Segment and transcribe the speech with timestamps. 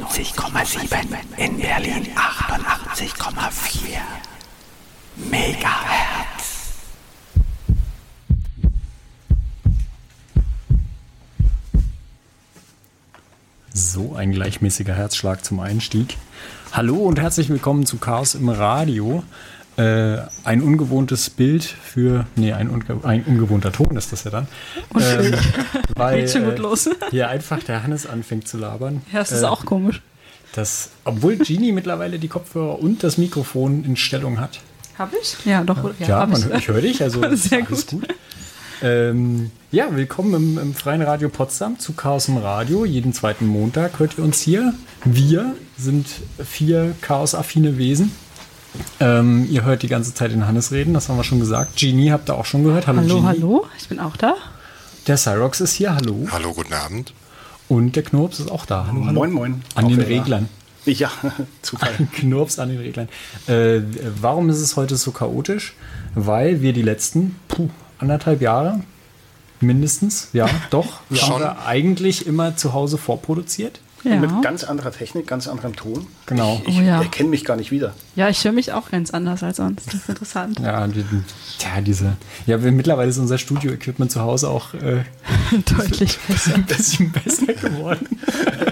[0.00, 3.98] 90,7, in Berlin 88,4
[5.30, 6.70] Megahertz.
[13.72, 16.16] So ein gleichmäßiger Herzschlag zum Einstieg.
[16.72, 19.22] Hallo und herzlich willkommen zu Chaos im Radio.
[19.80, 24.48] Äh, ein ungewohntes Bild für, nee, ein, unge ein ungewohnter Ton ist das ja dann.
[24.98, 25.32] Ähm,
[25.96, 26.88] weil Geht schon gut äh, los.
[27.10, 29.00] hier einfach der Hannes anfängt zu labern.
[29.12, 30.02] Ja, das ist Äh, auch komisch.
[30.54, 34.60] Das, obwohl Genie mittlerweile die Kopfhörer und das Mikrofon in Stellung hat.
[34.98, 35.36] Hab ich?
[35.46, 35.78] Ja, doch.
[35.98, 36.46] Ja, Ja, man, ich.
[36.46, 38.02] hör- ich höre dich, also Sehr alles gut.
[38.82, 42.84] Ähm, ja, willkommen im, im Freien Radio Potsdam zu Chaos im Radio.
[42.84, 44.74] Jeden zweiten Montag hört ihr uns hier.
[45.04, 46.06] Wir sind
[46.44, 48.10] vier chaosaffine Wesen.
[49.00, 51.76] Ähm, ihr hört die ganze Zeit den Hannes reden, das haben wir schon gesagt.
[51.76, 52.86] Genie habt ihr auch schon gehört.
[52.86, 53.26] Hallo, Hallo, Genie.
[53.26, 54.34] hallo, ich bin auch da.
[55.06, 56.26] Der Cyrox ist hier, hallo.
[56.30, 57.12] Hallo, guten Abend.
[57.68, 58.86] Und der Knurps ist auch da.
[58.88, 59.12] Hallo, hallo.
[59.12, 59.62] Moin, moin.
[59.74, 60.14] An Auch den wieder da.
[60.14, 60.48] Reglern.
[60.86, 61.10] Ja,
[61.62, 61.90] Zufall.
[61.98, 63.08] Ein Knurps an den Reglern.
[63.46, 63.80] Äh,
[64.20, 65.74] warum ist es heute so chaotisch?
[66.14, 68.80] Weil wir die letzten puh, anderthalb Jahre
[69.60, 73.80] mindestens, ja, doch, haben wir eigentlich immer zu Hause vorproduziert.
[74.02, 76.06] Ja, Mit ganz anderer Technik, ganz anderem Ton.
[76.26, 76.62] Genau.
[76.66, 77.02] Ich Oh ja.
[77.02, 77.94] erkenne mich gar nicht wieder.
[78.16, 79.86] ja ich höre mich auch ganz anders als sonst.
[79.88, 80.58] Das ist interessant.
[80.58, 81.04] Ja, die,
[81.60, 82.16] ja, diese.
[82.46, 85.04] Ja, wir, mittlerweile ist unser Studio-Equipment zu Hause auch äh,
[85.76, 86.54] Deutlich besser.
[86.54, 88.06] ein bisschen besser geworden.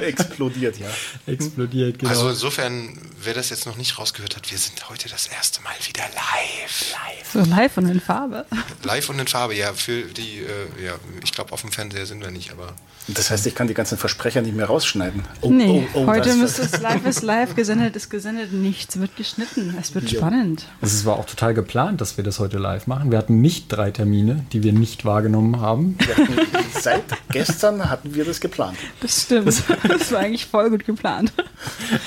[0.00, 0.86] Explodiert, ja.
[1.26, 2.10] Explodiert, genau.
[2.10, 5.72] Also insofern, wer das jetzt noch nicht rausgehört hat, wir sind heute das erste Mal
[5.86, 6.92] wieder live.
[6.92, 7.32] Live.
[7.32, 8.46] So live und in Farbe.
[8.84, 10.92] Live und in Farbe, ja, für die, äh, ja,
[11.22, 12.72] ich glaube, auf dem Fernseher sind wir nicht, aber
[13.08, 15.17] Das heißt, ich kann die ganzen Versprecher nicht mehr rausschneiden.
[15.40, 19.16] Oh, nee, oh, oh, heute müsste es live ist live, gesendet ist gesendet, nichts wird
[19.16, 19.74] geschnitten.
[19.80, 20.18] Es wird Ja.
[20.18, 20.64] spannend.
[20.80, 23.10] es war auch total geplant, dass wir das heute live machen.
[23.10, 25.96] Wir hatten nicht drei Termine, die wir nicht wahrgenommen haben.
[26.72, 28.76] Seit gestern hatten wir das geplant.
[29.00, 29.62] Das stimmt.
[29.88, 31.32] Das war eigentlich voll gut geplant.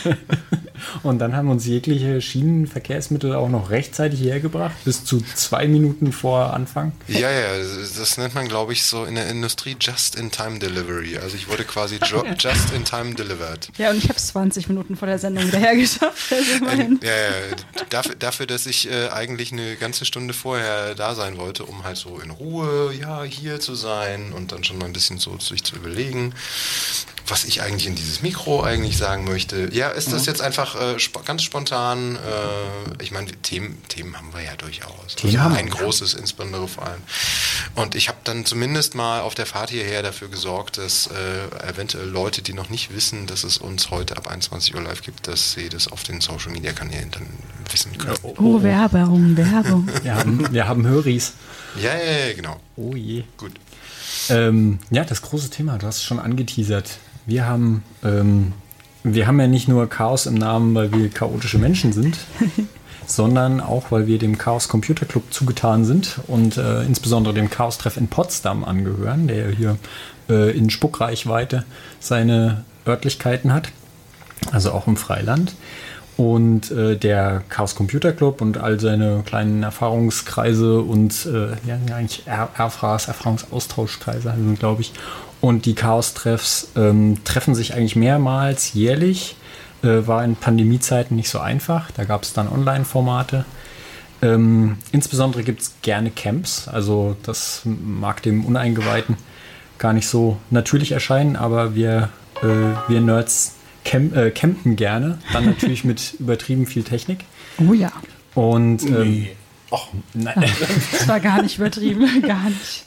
[1.03, 6.53] Und dann haben uns jegliche Schienenverkehrsmittel auch noch rechtzeitig hergebracht, bis zu zwei Minuten vor
[6.53, 6.91] Anfang.
[7.07, 11.17] ja, ja, das nennt man, glaube ich, so in der Industrie Just-in-Time-Delivery.
[11.17, 11.99] Also ich wurde quasi
[12.37, 13.69] Just-in-Time delivered.
[13.77, 16.31] Ja, und ich habe es 20 Minuten vor der Sendung wieder hergeschafft.
[16.31, 16.99] Also immerhin.
[17.03, 21.65] Ja, ja, dafür, dafür, dass ich äh, eigentlich eine ganze Stunde vorher da sein wollte,
[21.65, 25.17] um halt so in Ruhe, ja, hier zu sein und dann schon mal ein bisschen
[25.17, 26.33] so sich zu überlegen,
[27.31, 29.69] was ich eigentlich in dieses Mikro eigentlich sagen möchte.
[29.73, 32.17] Ja, ist das jetzt einfach äh, sp ganz spontan?
[32.17, 35.15] Äh, ich meine, Themen, Themen haben wir ja durchaus.
[35.15, 37.01] Themen also haben wir, ein großes insbesondere vor allem.
[37.75, 42.07] Und ich habe dann zumindest mal auf der Fahrt hierher dafür gesorgt, dass äh, eventuell
[42.07, 45.53] Leute, die noch nicht wissen, dass es uns heute ab 21 Uhr live gibt, dass
[45.53, 47.27] sie das auf den Social Media Kanälen dann
[47.71, 48.17] wissen können.
[48.23, 49.87] Oh, Werbung, Werbung.
[50.03, 51.33] Wir haben, wir haben Höris.
[51.81, 52.59] Ja, ja, ja, genau.
[52.75, 53.23] Oh je.
[53.37, 53.53] Gut.
[54.29, 56.97] Ähm, ja, das große Thema, du hast es schon angeteasert.
[57.25, 58.53] Wir haben, ähm,
[59.03, 62.17] wir haben ja nicht nur Chaos im Namen, weil wir chaotische Menschen sind,
[63.05, 67.77] sondern auch, weil wir dem Chaos Computer Club zugetan sind und äh, insbesondere dem Chaos
[67.77, 69.77] Treff in Potsdam angehören, der ja hier
[70.29, 71.65] äh, in Spuckreichweite
[71.99, 73.69] seine Örtlichkeiten hat,
[74.51, 75.53] also auch im Freiland.
[76.17, 82.23] Und äh, der Chaos Computer Club und all seine kleinen Erfahrungskreise und äh, ja, eigentlich
[82.27, 84.93] RFAs, Erfahrungsaustauschkreise glaube ich.
[85.41, 89.35] Und die Chaos-Treffs ähm, treffen sich eigentlich mehrmals jährlich.
[89.83, 91.89] Äh, war in Pandemiezeiten nicht so einfach.
[91.91, 93.45] Da gab es dann Online-Formate.
[94.21, 96.67] Ähm, insbesondere gibt es gerne Camps.
[96.67, 99.17] Also das mag dem Uneingeweihten
[99.79, 102.09] gar nicht so natürlich erscheinen, aber wir,
[102.43, 102.47] äh,
[102.87, 105.17] wir Nerds camp, äh, campen gerne.
[105.33, 107.25] Dann natürlich mit übertrieben viel Technik.
[107.57, 107.91] Oh ja.
[108.35, 109.31] Und, ähm, Nee.
[109.71, 110.43] Och, nein,
[110.91, 112.83] Das war gar nicht übertrieben, gar nicht.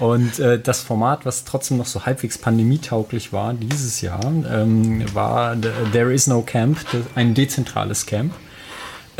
[0.00, 5.54] und äh, das Format, was trotzdem noch so halbwegs pandemietauglich war dieses Jahr, ähm, war
[5.56, 6.78] The- There is no Camp,
[7.14, 8.34] ein dezentrales Camp.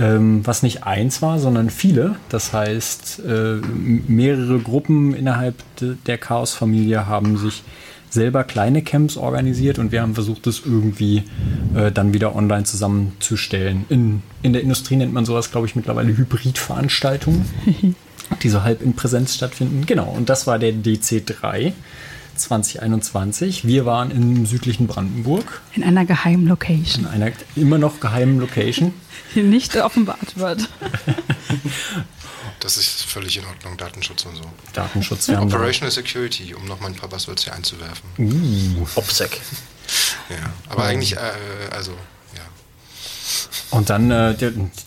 [0.01, 2.15] Ähm, was nicht eins war, sondern viele.
[2.29, 3.55] Das heißt, äh,
[4.07, 7.65] mehrere Gruppen innerhalb de, der Chaos-Familie haben sich
[8.11, 11.25] selber kleine Camps organisiert und wir haben versucht, das irgendwie
[11.75, 13.85] äh, dann wieder online zusammenzustellen.
[13.89, 17.45] In, in der Industrie nennt man sowas, glaube ich, mittlerweile Hybridveranstaltungen,
[18.43, 19.85] die so halb in Präsenz stattfinden.
[19.87, 21.73] Genau, und das war der DC3
[22.37, 23.67] 2021.
[23.67, 28.95] Wir waren im südlichen Brandenburg, In einer geheimen Location, in einer immer noch geheimen Location.
[29.35, 30.69] die nicht offenbart wird.
[32.61, 34.43] Das ist völlig in Ordnung, Datenschutz und so.
[34.73, 35.29] Datenschutz.
[35.29, 38.09] Wir haben da- Operational Security, um noch mal ein paar Buzzwords hier einzuwerfen.
[38.19, 38.87] Uh.
[38.97, 39.41] OPSEC.
[40.29, 40.37] Ja,
[40.69, 41.21] aber eigentlich, äh,
[41.71, 41.93] also,
[42.35, 42.43] ja.
[43.71, 44.35] Und dann, äh,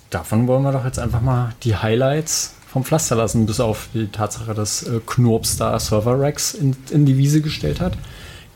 [0.09, 4.07] davon wollen wir doch jetzt einfach mal die Highlights vom Pflaster lassen, bis auf die
[4.07, 7.97] Tatsache, dass äh, Knurps da Server Racks in, in die Wiese gestellt hat.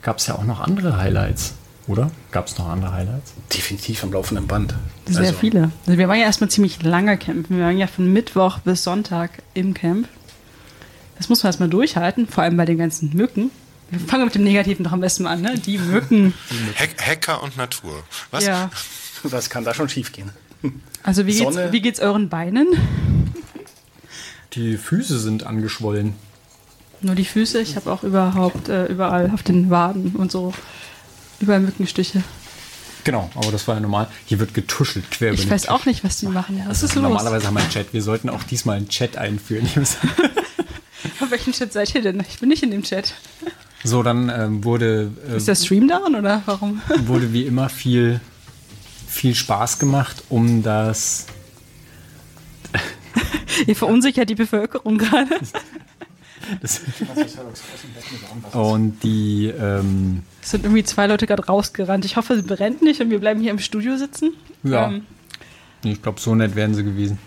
[0.02, 1.54] Gab es ja auch noch andere Highlights.
[1.88, 2.10] Oder?
[2.32, 3.34] Gab es noch andere Highlights?
[3.54, 4.74] Definitiv am laufenden Band.
[5.06, 5.72] Sehr Also, viele.
[5.86, 7.58] Also wir waren ja erstmal ziemlich lange campen.
[7.58, 10.08] Wir waren ja von Mittwoch bis Sonntag im Camp.
[11.18, 13.52] Das muss man erstmal durchhalten, vor allem bei den ganzen Mücken.
[13.92, 15.58] Wir fangen mit dem Negativen doch am besten an, ne?
[15.60, 16.34] Die Mücken.
[16.76, 18.04] Hack, Hacker und Natur.
[18.32, 18.46] Was?
[18.46, 18.72] Ja.
[19.24, 20.32] Was kann da schon schiefgehen?
[21.04, 22.68] Also wie geht's, wie geht's euren Beinen?
[24.54, 26.14] Die Füße sind angeschwollen.
[27.02, 27.60] Nur die Füße.
[27.62, 30.54] Ich habe auch überhaupt äh, überall auf den Waden und so
[31.40, 32.24] überall Mückenstiche.
[33.04, 34.08] Genau, aber das war ja normal.
[34.26, 36.62] Hier wird getuschelt, quer über Ich weiß auch nicht, was die machen.
[36.68, 37.04] Was ist los?
[37.04, 37.94] Normalerweise haben wir einen Chat.
[37.94, 39.68] Wir sollten auch diesmal einen Chat einführen.
[41.20, 42.20] Auf welchem Chat seid ihr denn?
[42.28, 43.14] Ich bin nicht in dem Chat.
[43.84, 46.82] so, dann ähm, wurde, äh, Ist der Stream down oder warum?
[47.06, 48.22] wurde wie immer viel,
[49.08, 51.28] viel Spaß gemacht, um das.
[53.68, 55.30] Ihr verunsichert die Bevölkerung gerade.
[56.62, 56.82] das
[58.54, 59.48] und die.
[59.48, 62.06] Ähm, Es sind irgendwie zwei Leute gerade rausgerannt.
[62.06, 64.34] Ich hoffe, sie brennt nicht und wir bleiben hier im Studio sitzen.
[64.64, 64.88] Ja.
[64.90, 65.06] Ähm,
[65.84, 67.18] ich glaube, so nett wären sie gewesen.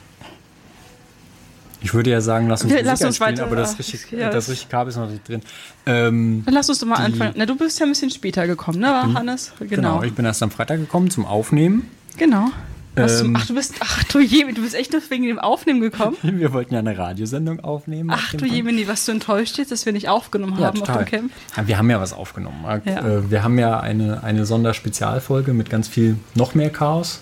[1.81, 4.31] Ich würde ja sagen, lass uns Okay, lass uns weiter- aber das, ah, richtig, ja.
[4.31, 5.43] das richtige Kabel ist noch nicht drin.
[5.87, 7.35] Ähm, dann lass uns doch mal Die- anfangen.
[7.37, 9.53] Na, du bist ja ein bisschen später gekommen, ne, Hannes?
[9.61, 9.69] genau.
[9.71, 10.03] Genau.
[10.03, 11.89] ich bin erst am Freitag gekommen zum Aufnehmen.
[12.17, 12.51] Genau.
[12.95, 15.39] Was Ähm, du, ach, du bist, ach du je, du bist echt nur wegen dem
[15.39, 16.17] Aufnehmen gekommen.
[16.23, 18.11] Wir wollten ja eine Radiosendung aufnehmen.
[18.11, 18.45] auf Ach du.
[18.45, 20.97] Jemini, was du enttäuscht jetzt, dass wir nicht aufgenommen Ja, haben total.
[20.97, 21.33] auf dem Camp.
[21.57, 22.65] Ja, wir haben ja was aufgenommen.
[22.85, 23.07] Ja.
[23.07, 27.21] Äh, Wir haben ja eine, eine Sonderspezialfolge mit ganz viel noch mehr Chaos.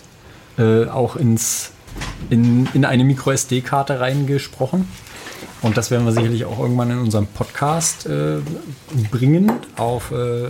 [0.58, 1.72] Äh, auch ins,
[2.30, 4.88] in, in eine Micro-SD-Karte reingesprochen.
[5.62, 8.38] Und das werden wir sicherlich auch irgendwann in unserem Podcast äh,
[9.10, 10.48] bringen auf äh,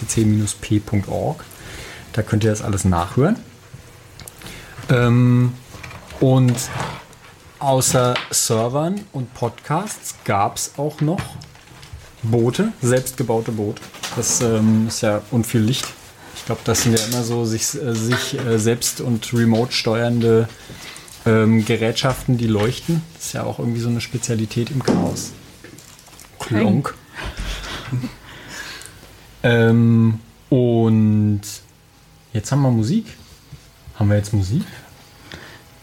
[0.00, 1.44] radio.ccc-p.org.
[2.12, 3.36] Da könnt ihr das alles nachhören.
[4.90, 5.52] Ähm,
[6.18, 6.56] und
[7.60, 11.20] außer Servern und Podcasts gab es auch noch
[12.22, 13.80] Boote, selbstgebaute Boote.
[14.16, 15.86] Das ähm, ist ja und viel Licht.
[16.34, 20.48] Ich glaube, das sind ja immer so sich, äh, sich äh, selbst und remote steuernde
[21.24, 23.02] ähm, Gerätschaften, die leuchten.
[23.14, 25.32] Das ist ja auch irgendwie so eine Spezialität im Chaos.
[26.38, 26.94] Klonk.
[29.42, 31.42] ähm, und
[32.32, 33.06] jetzt haben wir Musik.
[34.00, 34.62] Haben wir jetzt Musik?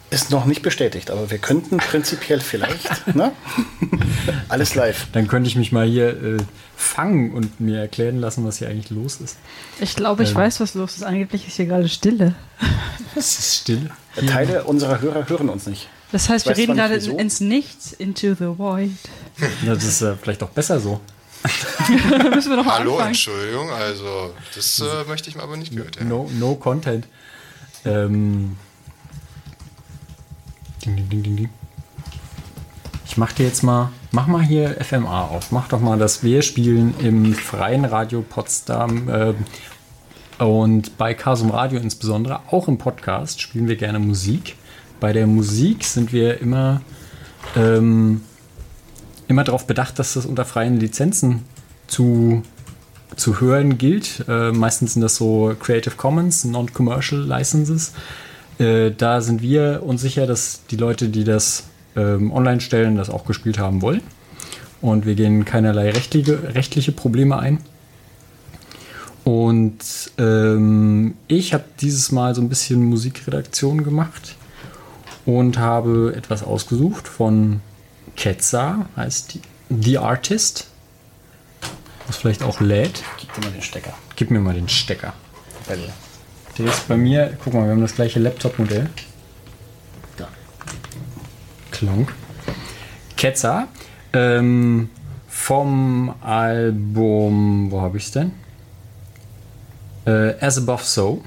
[0.10, 3.06] Ist noch nicht bestätigt, aber wir könnten prinzipiell vielleicht.
[3.16, 3.32] ne?
[4.50, 5.06] Alles live.
[5.12, 6.38] Dann könnte ich mich mal hier äh,
[6.76, 9.38] fangen und mir erklären lassen, was hier eigentlich los ist.
[9.80, 10.36] Ich glaube, ich Ähm.
[10.38, 11.04] weiß, was los ist.
[11.04, 12.34] Angeblich ist hier gerade Stille.
[13.16, 13.90] Es ist still.
[14.28, 15.88] Teile unserer Hörer hören uns nicht.
[16.12, 18.92] Das heißt, wir weiß reden gerade ins Nichts, into the void.
[19.64, 21.00] Ja, das ist äh, vielleicht auch besser so.
[21.44, 23.10] Da müssen wir noch mal Hallo, anfangen.
[23.10, 26.10] Entschuldigung, also das äh, möchte ich mir aber nicht gehört haben.
[26.10, 27.08] No, no content.
[27.88, 28.58] Ähm.
[30.86, 31.50] Ding, ding, ding, ding, ding.
[33.06, 35.52] Ich mach dir jetzt mal, mach mal hier FMA auf.
[35.52, 39.36] Mach doch mal das Wir spielen im freien Radio Potsdam ähm,
[40.38, 44.56] und bei Kasum Radio insbesondere, auch im Podcast, spielen wir gerne Musik.
[45.00, 46.82] Bei der Musik sind wir immer,
[47.56, 48.22] ähm,
[49.28, 51.46] immer darauf bedacht, dass das unter freien Lizenzen
[51.88, 52.44] zu
[53.16, 54.26] zu hören gilt.
[54.28, 57.94] Äh, meistens sind das so Creative Commons, Non-Commercial Licenses.
[58.60, 61.64] Äh, da sind wir uns sicher, dass die Leute, die das
[61.96, 64.02] ähm, online stellen, das auch gespielt haben wollen.
[64.82, 67.60] Und wir gehen keinerlei rechtliche, rechtliche Probleme ein.
[69.24, 74.36] Und ähm, ich habe dieses Mal so ein bisschen Musikredaktion gemacht
[75.26, 77.60] und habe etwas ausgesucht von
[78.16, 80.68] Ketza, heißt die, The Artist
[82.08, 83.04] was vielleicht auch lädt.
[83.20, 83.94] Gib dir mal den Stecker.
[84.16, 85.14] Gib mir mal den Stecker.
[85.68, 85.94] Bei dir.
[86.58, 88.90] Der ist bei mir, guck mal, wir haben das gleiche Laptop-Modell.
[90.16, 90.28] Da.
[91.72, 92.14] Klonk.
[93.16, 93.68] Ketzer.
[94.14, 94.90] Ähm,
[95.28, 98.32] vom Album, wo habe ich es denn?
[100.06, 101.24] Äh, As Above So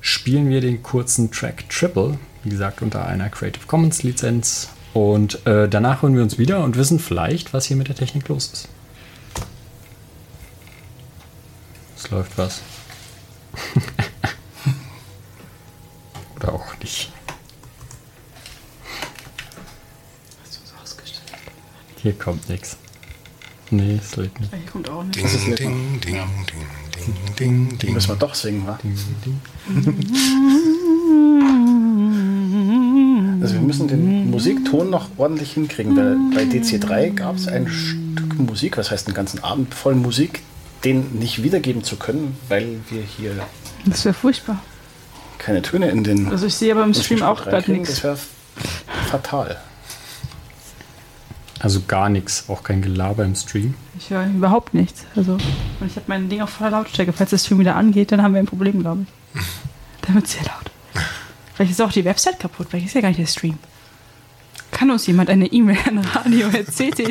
[0.00, 4.70] spielen wir den kurzen Track Triple, wie gesagt, unter einer Creative Commons Lizenz.
[4.92, 8.28] Und äh, danach hören wir uns wieder und wissen vielleicht, was hier mit der Technik
[8.28, 8.68] los ist.
[12.10, 12.60] Es läuft was.
[16.34, 17.12] Oder auch nicht.
[22.02, 22.76] Hier kommt nichts.
[23.70, 24.52] Nee, es lädt nicht.
[24.52, 25.14] Hier kommt auch nicht.
[25.22, 26.20] Ding, ding, ding, ding, ding,
[27.38, 27.94] ding, Die ding.
[27.94, 28.76] müssen wir doch singen, wa?
[33.40, 38.36] Also wir müssen den Musikton noch ordentlich hinkriegen, weil bei DC3 gab es ein Stück
[38.36, 40.42] Musik, was heißt einen ganzen Abend voll Musik,
[40.84, 43.32] den nicht wiedergeben zu können, weil wir hier
[43.86, 44.60] Das wäre furchtbar.
[45.38, 47.88] keine Töne in den Also ich sehe aber im Stream auch gerade nichts.
[48.00, 48.18] Das wäre
[49.10, 49.60] fatal.
[51.58, 53.74] Also gar nichts, auch kein Gelaber im Stream.
[53.98, 55.04] Ich höre überhaupt nichts.
[55.14, 57.12] Also, und ich habe mein Ding auf voller Lautstärke.
[57.12, 59.08] Falls das Stream wieder angeht, dann haben wir ein Problem, glaube ich.
[60.02, 60.70] Dann wird sehr laut.
[61.54, 62.68] Vielleicht ist auch die Website kaputt.
[62.70, 63.58] Vielleicht ist ja gar nicht der Stream.
[64.70, 65.98] Kann uns jemand eine E-Mail an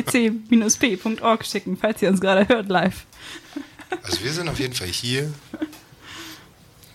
[0.08, 3.06] radio.ccc-p.org schicken, falls ihr uns gerade hört live?
[4.02, 5.32] Also wir sind auf jeden Fall hier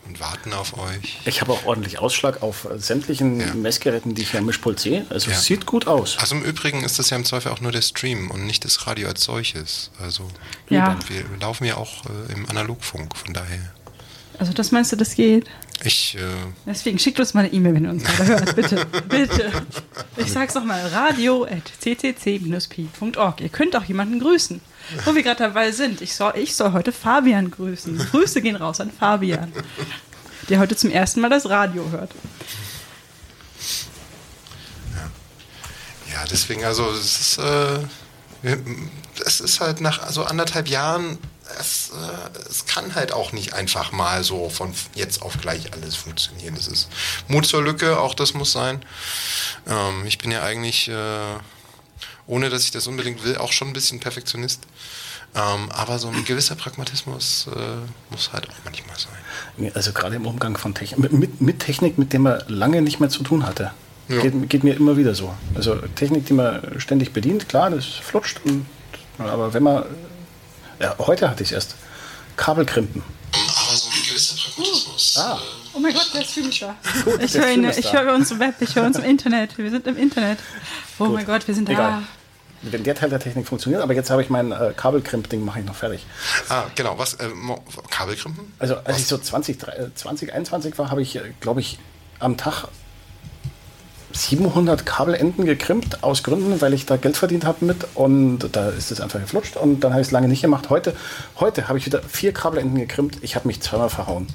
[0.07, 1.17] und warten auf euch.
[1.25, 3.53] Ich habe auch ordentlich Ausschlag auf sämtlichen Ja.
[3.55, 5.05] Messgeräten, die ich hier am Mischpult sehe.
[5.09, 5.37] Also Ja.
[5.37, 6.17] es sieht gut aus.
[6.19, 8.85] Also im Übrigen ist das ja im Zweifel auch nur der Stream und nicht das
[8.87, 9.89] Radio als solches.
[9.99, 10.27] Also
[10.69, 10.97] Ja.
[11.07, 13.73] wir laufen ja auch äh, im Analogfunk, von daher.
[14.37, 15.47] Also, das meinst du, das geht?
[15.85, 16.19] Ich, äh,
[16.65, 18.53] Deswegen schickt uns mal eine E-Mail, wenn ihr uns gerade hört.
[18.53, 19.49] Bitte, bitte.
[20.17, 23.39] Ich sag's nochmal: radio.ccc-p.org.
[23.41, 24.59] Ihr könnt auch jemanden grüßen.
[25.04, 26.01] Wo wir gerade dabei sind.
[26.01, 27.98] Ich soll, ich soll heute Fabian grüßen.
[28.12, 29.51] Grüße gehen raus an Fabian,
[30.50, 32.12] der heute zum ersten Mal das Radio hört.
[36.15, 37.80] ja, deswegen, also es ist, äh,
[39.25, 41.18] es ist halt nach so anderthalb Jahren,
[41.60, 45.96] es, äh, es kann halt auch nicht einfach mal so von jetzt auf gleich alles
[45.96, 46.56] funktionieren.
[46.56, 46.89] Es ist
[47.27, 48.84] Mut zur Lücke, auch das muss sein.
[49.68, 51.36] Ähm, ich bin ja eigentlich, äh,
[52.27, 54.62] ohne dass ich das unbedingt will, auch schon ein bisschen Perfektionist.
[55.36, 57.60] Ähm, aber so ein gewisser Pragmatismus äh,
[58.10, 59.72] muss halt auch manchmal sein.
[59.74, 63.10] Also gerade im Umgang von Technik, mit, mit, Technik, mit der man lange nicht mehr
[63.10, 63.72] zu tun hatte.
[64.08, 64.22] Ja.
[64.22, 65.34] Geht, geht mir immer wieder so.
[65.53, 68.39] Also Technik, die man ständig bedient, klar, das flutscht.
[68.46, 68.65] Und,
[69.17, 69.84] aber wenn man,
[70.79, 71.75] ja, heute hatte ich es erst,
[72.38, 73.03] Kabelkrimpen.
[73.34, 75.17] Aber so ein gewisser Pragmatismus.
[75.17, 75.39] Ah.
[75.74, 76.75] Oh mein Gott, der ist da.
[77.03, 77.91] Gut, Ich höre da.
[77.91, 79.58] höre uns im Web, ich höre uns im Internet.
[79.58, 80.39] Wir sind im Internet.
[80.98, 81.15] Oh Gut.
[81.15, 82.03] mein Gott, wir sind Egal.
[82.72, 85.65] Wenn der Teil der Technik funktioniert, aber jetzt habe ich mein äh, Kabelkrimp-Ding, mache ich
[85.65, 86.05] noch fertig.
[86.50, 87.13] Ah, genau, was?
[87.15, 87.29] Äh,
[87.89, 88.53] Kabelkrimpen?
[88.60, 91.77] Also als ich so 20, drei- äh, 2021 war, habe ich, glaube ich,
[92.19, 92.67] am Tag
[94.13, 98.91] 700 Kabelenden gekrimpt, aus Gründen, weil ich da Geld verdient habe mit und da ist
[98.91, 100.69] es einfach geflutscht und dann habe ich es lange nicht gemacht.
[100.69, 100.95] Heute,
[101.39, 104.27] heute habe ich wieder vier Kabelenden gekrimpt, ich habe mich zweimal verhauen.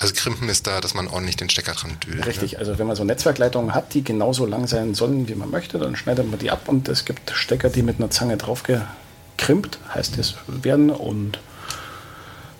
[0.00, 2.26] Also Krimpen ist da, dass man ordentlich den Stecker dran dült.
[2.26, 5.78] Richtig, also wenn man so Netzwerkleitungen hat, die genauso lang sein sollen, wie man möchte,
[5.78, 9.78] dann schneidet man die ab und es gibt Stecker, die mit einer Zange drauf gekrimpt,
[9.94, 11.38] heißt es werden und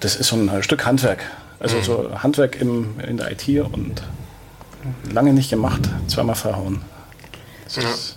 [0.00, 1.25] das ist so ein Stück Handwerk.
[1.59, 4.02] Also so Handwerk im, in der IT und
[5.12, 6.82] lange nicht gemacht, zweimal verhauen.
[7.64, 7.90] Das Ja.
[7.90, 8.16] ist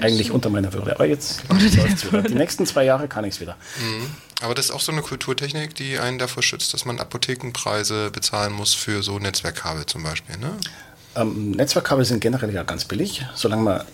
[0.00, 0.94] eigentlich unter meiner Würde.
[0.94, 2.22] Aber jetzt der läuft's wieder.
[2.22, 3.56] Die nächsten zwei Jahre kann ich es wieder.
[4.40, 8.52] Aber das ist auch so eine Kulturtechnik, die einen davor schützt, dass man Apothekenpreise bezahlen
[8.52, 10.36] muss für so Netzwerkkabel zum Beispiel.
[10.38, 10.50] Ne?
[11.14, 13.84] Ähm, Netzwerkkabel sind generell ja ganz billig, solange man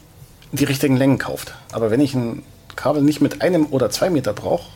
[0.52, 1.54] die richtigen Längen kauft.
[1.72, 2.42] Aber wenn ich ein
[2.76, 4.70] Kabel nicht mit einem oder zwei Meter brauche,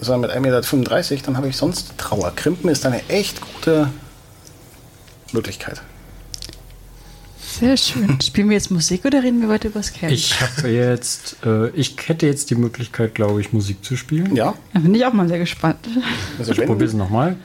[0.00, 2.32] sondern mit 1,35 Meter, dann habe ich sonst Trauer.
[2.34, 3.88] Krimpen ist eine echt gute
[5.32, 5.80] Möglichkeit.
[7.58, 8.20] Sehr schön.
[8.20, 10.12] Spielen wir jetzt Musik oder reden wir weiter über das Camp?
[10.12, 14.36] Ich habe jetzt, äh, ich hätte jetzt die Möglichkeit, glaube ich, Musik zu spielen.
[14.36, 15.78] Ja, Da bin ich auch mal sehr gespannt.
[16.38, 17.36] also Ich probiere es nochmal.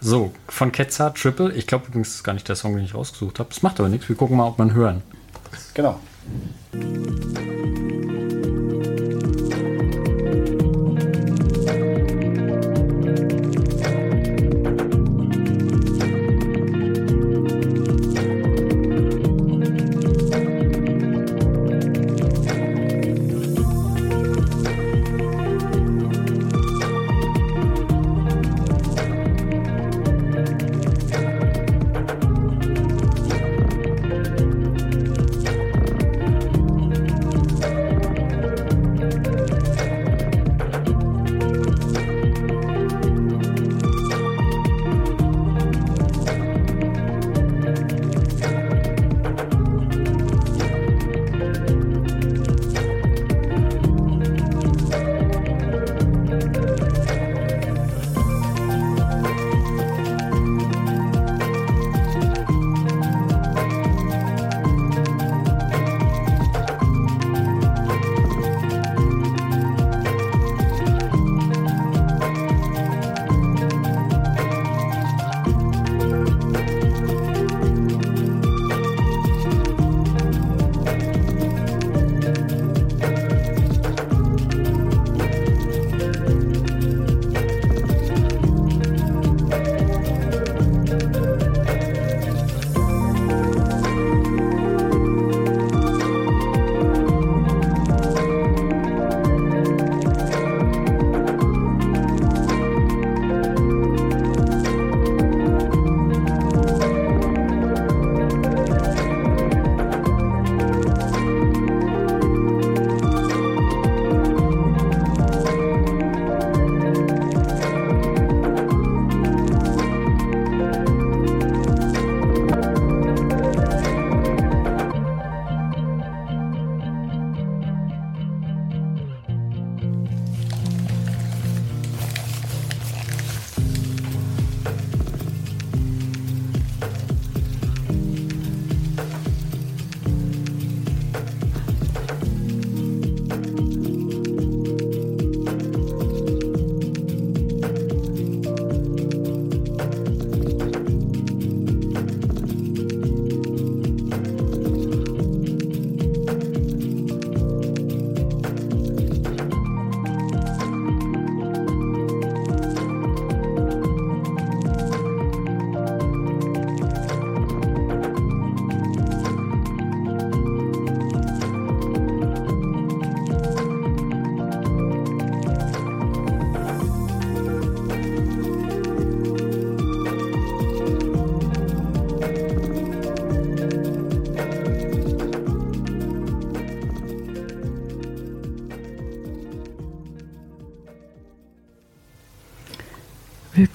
[0.00, 1.52] So, von Quetzal Triple.
[1.52, 3.50] Ich glaube übrigens, das ist gar nicht der Song, den ich rausgesucht habe.
[3.50, 4.08] Das macht aber nichts.
[4.08, 5.02] Wir gucken mal, ob man hören.
[5.74, 6.00] genau.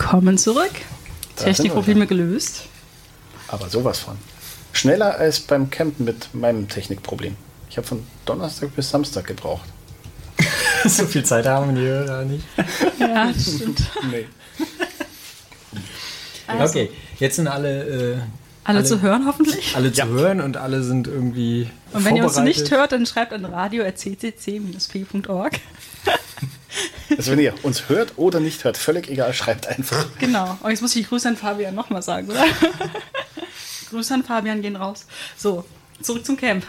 [0.07, 0.71] Willkommen zurück.
[1.35, 2.61] Da wir Technikprobleme gelöst.
[3.49, 4.17] Aber sowas von.
[4.71, 7.35] Schneller als beim Campen mit meinem Technikproblem.
[7.69, 9.67] Ich habe von Donnerstag bis Samstag gebraucht.
[10.85, 12.45] so viel Zeit haben die Hörer nicht.
[12.99, 13.81] Ja, stimmt.
[14.09, 14.27] Nee.
[16.57, 18.17] Okay, jetzt sind alle, äh,
[18.63, 19.75] Alle, zu hören hoffentlich.
[19.75, 20.07] alle zu Ja.
[20.07, 21.69] hören und alle sind irgendwie.
[21.91, 25.59] Und wenn ihr uns nicht hört, dann schreibt an radio.ccc-p.org.
[27.27, 30.05] Also wenn ihr uns hört oder nicht hört, völlig egal, schreibt einfach.
[30.19, 30.57] Genau.
[30.62, 32.45] Und jetzt muss ich die Grüße an Fabian nochmal sagen, oder?
[33.89, 35.07] Grüße an Fabian gehen raus.
[35.36, 35.65] So,
[36.01, 36.65] zurück zum Camp.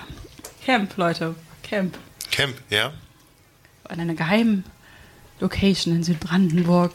[0.65, 1.35] Camp, Leute.
[1.63, 1.99] Camp.
[2.31, 2.93] Camp, ja?
[3.85, 4.65] An einer geheimen
[5.41, 6.93] Location in Südbrandenburg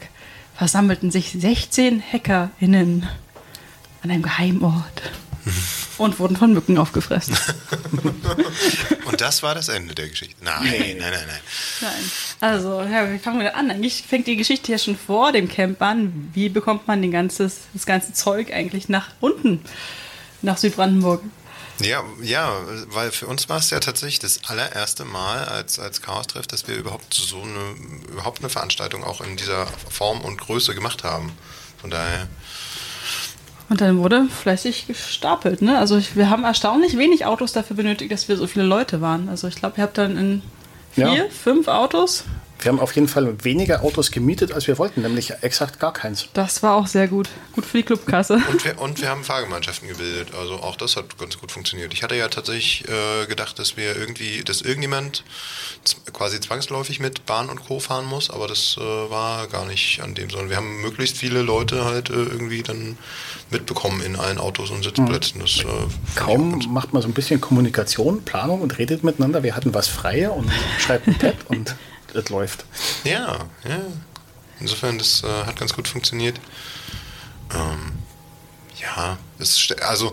[0.56, 3.08] versammelten sich 16 HackerInnen
[4.02, 5.02] an einem geheimen Ort
[5.98, 7.36] und wurden von Mücken aufgefressen.
[9.04, 10.34] Und das war das Ende der Geschichte.
[10.42, 11.40] Nein, nein, nein, nein.
[11.80, 12.10] Nein.
[12.40, 13.70] Also, ja, wie fangen wir da an?
[13.70, 16.30] Eigentlich fängt die Geschichte ja schon vor dem Camp an.
[16.32, 19.62] Wie bekommt man den ganzes, das ganze Zeug eigentlich nach unten,
[20.42, 21.22] nach Südbrandenburg?
[21.80, 26.46] Ja, ja, weil für uns war es ja tatsächlich das allererste Mal als, als Chaos-Treff,
[26.46, 27.74] dass wir überhaupt so eine,
[28.08, 31.32] überhaupt eine Veranstaltung auch in dieser Form und Größe gemacht haben.
[31.80, 32.28] Von daher,
[33.74, 35.60] Und dann wurde fleißig gestapelt.
[35.60, 35.76] Ne?
[35.76, 39.28] Also ich, wir haben erstaunlich wenig Autos dafür benötigt, dass wir so viele Leute waren.
[39.28, 40.42] Also ich glaube, ihr habt dann in
[40.92, 41.24] vier, Ja.
[41.28, 42.22] fünf Autos.
[42.64, 46.28] Wir haben auf jeden Fall weniger Autos gemietet, als wir wollten, nämlich exakt gar keins.
[46.32, 47.28] Das war auch sehr gut.
[47.52, 48.40] Gut für die Clubkasse.
[48.50, 50.28] und wir, und wir haben Fahrgemeinschaften gebildet.
[50.40, 51.92] Also auch das hat ganz gut funktioniert.
[51.92, 55.24] Ich hatte ja tatsächlich äh, gedacht, dass wir irgendwie, dass irgendjemand
[56.14, 57.80] quasi zwangsläufig mit Bahn und Co.
[57.80, 61.42] fahren muss, aber das äh, war gar nicht an dem, sondern wir haben möglichst viele
[61.42, 62.96] Leute halt äh, irgendwie dann
[63.50, 65.42] mitbekommen in allen Autos und Sitzplätzen.
[65.42, 65.64] Das, äh,
[66.14, 69.42] Kaum macht man so ein bisschen Kommunikation, Planung und redet miteinander.
[69.42, 71.76] Wir hatten was freie und schreibt ein Pad und
[72.14, 72.64] es läuft.
[73.04, 73.80] Ja, ja.
[74.60, 76.40] Insofern, das äh, hat ganz gut funktioniert.
[77.52, 77.92] Ähm,
[78.80, 80.12] ja, es, also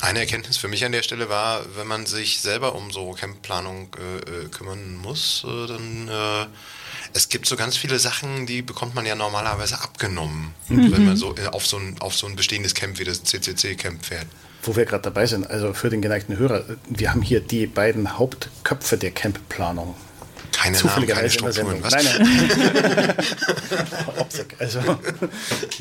[0.00, 3.88] eine Erkenntnis für mich an der Stelle war, wenn man sich selber um so Campplanung
[3.98, 6.46] äh, äh, kümmern muss, äh, dann äh,
[7.12, 11.34] es gibt so ganz viele Sachen, die bekommt man ja normalerweise abgenommen, wenn man so
[11.36, 14.26] äh, auf so ein auf so ein bestehendes Camp wie das CCC-Camp fährt.
[14.62, 18.18] Wo wir gerade dabei sind, also für den geneigten Hörer, wir haben hier die beiden
[18.18, 19.94] Hauptköpfe der Campplanung.
[20.62, 21.52] Keine Namen, keine Zufälligerweise in der Strukturen.
[21.52, 21.82] Sendung.
[21.82, 21.92] Was?
[21.94, 23.14] Nein, nein.
[24.58, 24.80] Also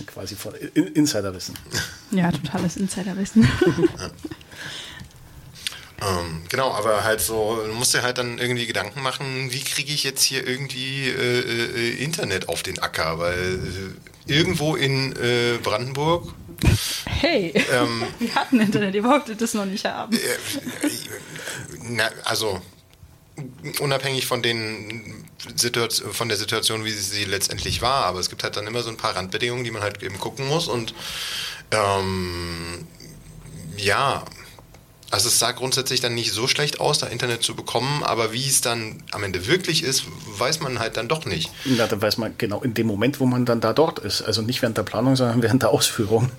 [0.07, 1.55] quasi von In- Insiderwissen.
[2.11, 3.47] Ja, totales Insiderwissen.
[6.01, 9.91] Ähm, genau, aber halt so, du musst dir halt dann irgendwie Gedanken machen, wie kriege
[9.91, 13.59] ich jetzt hier irgendwie äh, äh, Internet auf den Acker, weil
[14.27, 16.33] äh, irgendwo in äh, Brandenburg,
[17.05, 20.13] Hey, ähm, wir hatten Internet, ihr wolltet das noch nicht haben.
[20.15, 20.89] äh,
[21.83, 22.61] na, also
[23.79, 25.25] unabhängig von den
[26.11, 28.97] von der Situation, wie sie letztendlich war, aber es gibt halt dann immer so ein
[28.97, 30.93] paar Randbedingungen, die man halt eben gucken muss und
[31.71, 32.87] ähm,
[33.77, 34.23] ja,
[35.11, 38.47] also es sah grundsätzlich dann nicht so schlecht aus, da Internet zu bekommen, aber wie
[38.47, 40.03] es dann am Ende wirklich ist,
[40.37, 41.51] weiß man halt dann doch nicht.
[41.65, 44.21] Na, da weiß man genau in dem Moment, wo man dann da dort ist.
[44.21, 46.29] Also nicht während der Planung, sondern während der Ausführung.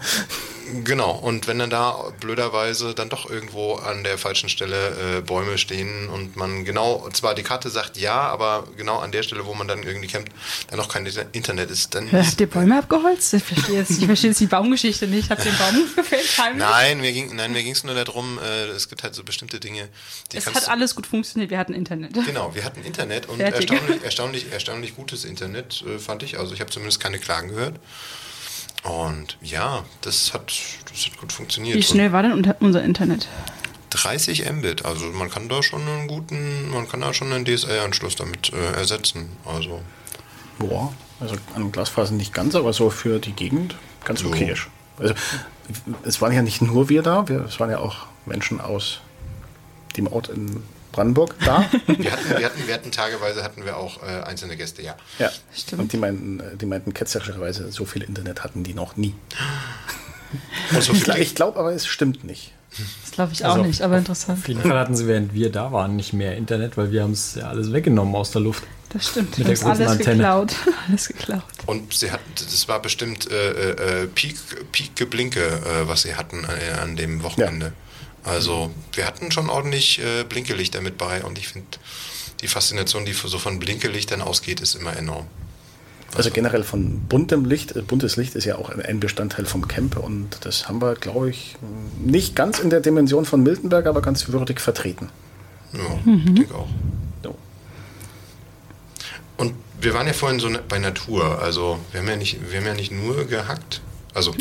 [0.84, 5.58] Genau, und wenn dann da blöderweise dann doch irgendwo an der falschen Stelle äh, Bäume
[5.58, 9.54] stehen und man genau, zwar die Karte sagt ja, aber genau an der Stelle, wo
[9.54, 10.30] man dann irgendwie campt,
[10.68, 13.34] dann noch kein Inter- Internet ist, dann ist, Habt ihr Bäume abgeholzt?
[13.34, 15.30] Ich verstehe jetzt, ich verstehe jetzt die Baumgeschichte nicht.
[15.30, 16.38] Habt ihr den Baum gefällt?
[16.38, 16.58] Heimlich?
[16.64, 19.60] Nein, mir ging nein, mir ging es nur darum, äh, es gibt halt so bestimmte
[19.60, 19.88] Dinge,
[20.32, 22.12] die Es hat alles gut funktioniert, wir hatten Internet.
[22.30, 26.38] Genau, wir hatten Internet und erstaunlich, erstaunlich, erstaunlich gutes Internet, äh, fand ich.
[26.38, 27.74] Also ich habe zumindest keine Klagen gehört.
[28.82, 30.52] Und ja, das hat,
[30.90, 31.76] das hat gut funktioniert.
[31.76, 33.28] Wie schnell war denn unter- unser Internet?
[33.92, 37.44] Und 30 Mbit, also man kann da schon einen guten, man kann da schon einen
[37.44, 39.30] DSL-Anschluss damit äh, ersetzen.
[39.44, 39.82] Also
[40.58, 44.28] Boah, also an Glasfaser nicht ganz, aber so für die Gegend ganz Jo.
[44.28, 44.68] okayisch.
[44.98, 45.14] Also
[46.04, 49.00] es waren ja nicht nur wir da, wir, es waren ja auch Menschen aus
[49.96, 50.62] dem Ort in
[50.92, 51.64] Brandenburg da.
[51.86, 54.96] wir hatten, wir hatten, wir hatten tageweise hatten wir auch äh, einzelne Gäste, ja.
[55.18, 55.82] ja, Stimmt.
[55.82, 59.14] Und die meinten, äh, die meinten ketzerischerweise, so viel Internet hatten die noch nie.
[60.80, 62.52] So Ich, ich glaube aber, es stimmt nicht.
[63.02, 64.38] Das glaube ich auch Also, nicht, aber interessant.
[64.38, 67.10] Auf jeden Fall hatten sie, während wir da waren, nicht mehr Internet, weil wir haben
[67.12, 68.62] es ja alles weggenommen aus der Luft.
[68.90, 69.36] Das stimmt.
[69.38, 70.16] Mit der großen alles Antenne.
[70.18, 70.52] geklaut.
[70.88, 71.42] Alles geklaut.
[71.66, 74.36] und sie hatten, das war bestimmt äh, äh, Peak,
[74.72, 77.72] Peak Geblinke, äh, was sie hatten äh, an dem Wochenende.
[78.24, 81.66] Also wir hatten schon ordentlich äh, Blinkelichter mit bei und ich finde,
[82.42, 85.26] die Faszination, die so von Blinkelichtern ausgeht, ist immer enorm.
[86.16, 89.68] Also generell von buntem Licht, äh, buntes Licht ist ja auch ein- ein Bestandteil vom
[89.68, 91.54] Camp und das haben wir, glaube ich,
[92.04, 95.08] nicht ganz in der Dimension von Miltenberg, aber ganz würdig vertreten.
[95.72, 96.68] Ja, ich denke auch.
[97.22, 97.36] So.
[99.36, 102.58] Und wir waren ja vorhin so ne- bei Natur, also wir haben ja nicht, wir
[102.58, 103.80] haben ja nicht nur gehackt.
[104.14, 104.34] Also,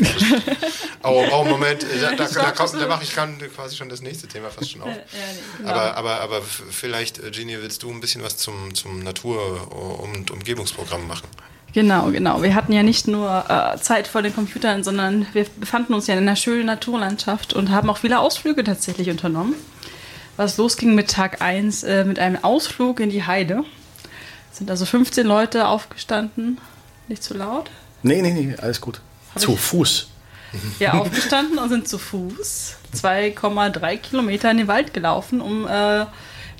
[1.03, 4.49] oh, oh Moment, da, da, da, da mache ich kann quasi schon das nächste Thema
[4.49, 4.89] fast schon auf.
[5.63, 10.31] Aber, aber, aber vielleicht, äh, Genie, willst du ein bisschen was zum, zum Natur- und
[10.31, 11.27] Umgebungsprogramm machen?
[11.73, 12.41] Genau, genau.
[12.41, 16.15] Wir hatten ja nicht nur äh, Zeit vor den Computern, sondern wir befanden uns ja
[16.15, 19.53] in einer schönen Naturlandschaft und haben auch viele Ausflüge tatsächlich unternommen.
[20.35, 23.63] Was losging mit Tag 1 äh, mit einem Ausflug in die Heide.
[24.51, 26.59] Es sind also 15 Leute aufgestanden.
[27.07, 27.69] Nicht zu laut?
[28.01, 29.01] Nee, nee, nee, alles gut.
[29.35, 30.07] Zu Fuß.
[30.79, 36.05] Ja, aufgestanden und sind zu Fuß 2,3 Kilometer in den Wald gelaufen, um äh,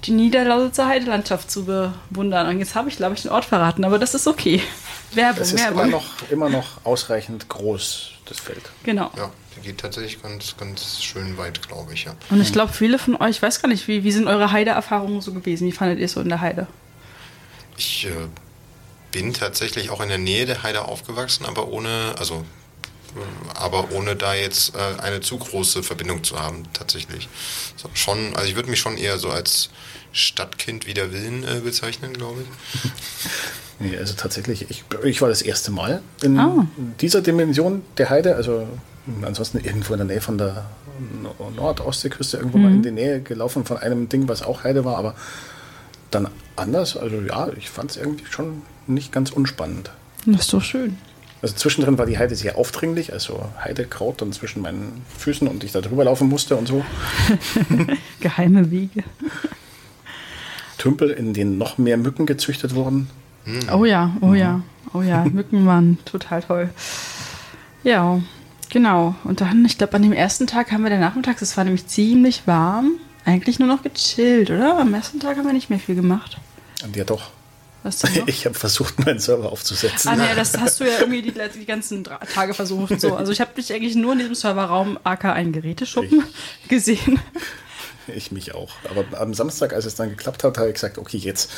[0.06, 2.48] die Niederlausitzer Heidelandschaft zu bewundern.
[2.48, 4.62] Und jetzt habe ich, glaube ich, den Ort verraten, aber das ist okay.
[5.14, 5.82] Werbung, Es ist Werbung.
[5.82, 8.62] immer noch, immer noch ausreichend groß, das Feld.
[8.84, 9.10] Genau.
[9.18, 12.14] Ja, die geht tatsächlich ganz, ganz schön weit, glaube ich, ja.
[12.30, 15.22] Und ich glaube, viele von euch, ich weiß gar nicht, wie, wie sind eure Heideerfahrungen
[15.22, 15.66] so gewesen?
[15.68, 16.68] Wie fandet ihr es so in der Heide?
[17.76, 18.12] Ich äh,
[19.12, 22.46] bin tatsächlich auch in der Nähe der Heide aufgewachsen, aber ohne, also
[23.56, 27.28] aber ohne da jetzt äh, eine zu große Verbindung zu haben, tatsächlich.
[27.76, 29.70] So, schon, also ich würde mich schon eher so als
[30.12, 32.92] Stadtkind wider Willen äh, bezeichnen, glaube ich.
[33.82, 36.68] Nee, also tatsächlich, ich, ich war das erste Mal in Ah.
[37.00, 38.68] dieser Dimension der Heide, also
[39.22, 40.66] ansonsten irgendwo in der Nähe von der
[41.24, 44.98] Nord- Nord-Ostseeküste, irgendwo mal in die Nähe gelaufen von einem Ding, was auch Heide war,
[44.98, 45.16] aber
[46.12, 46.98] dann anders.
[46.98, 49.92] Also ja, ich fand es irgendwie schon nicht ganz unspannend.
[50.26, 50.98] Das ist doch schön.
[51.42, 55.72] Also zwischendrin war die Heide sehr aufdringlich, also Heidekraut dann zwischen meinen Füßen und ich
[55.72, 56.84] da drüber laufen musste und so.
[58.20, 59.04] Geheime Wege.
[60.78, 63.10] Tümpel, in denen noch mehr Mücken gezüchtet wurden.
[63.74, 64.62] Oh ja, oh ja,
[64.94, 65.24] oh ja.
[65.26, 66.70] Mücken waren total toll.
[67.84, 68.22] Ja,
[68.70, 69.16] genau.
[69.24, 71.88] Und dann, ich glaube, an dem ersten Tag haben wir dann nachmittags, es war nämlich
[71.88, 72.92] ziemlich warm,
[73.26, 74.78] eigentlich nur noch gechillt, oder?
[74.80, 76.38] Am ersten Tag haben wir nicht mehr viel gemacht.
[76.84, 77.32] Und ja doch.
[77.84, 78.28] Was denn noch?
[78.28, 80.12] Ich habe versucht, meinen Server aufzusetzen.
[80.12, 83.00] Ah, nee, das hast du ja irgendwie die, die ganzen Tage versucht.
[83.00, 83.16] So.
[83.16, 86.24] Also ich habe dich eigentlich nur in diesem Serverraum AK einen Geräteschuppen
[86.68, 87.20] gesehen.
[88.08, 88.72] Ich mich auch.
[88.90, 91.52] Aber am Samstag, als es dann geklappt hat, habe ich gesagt, okay, jetzt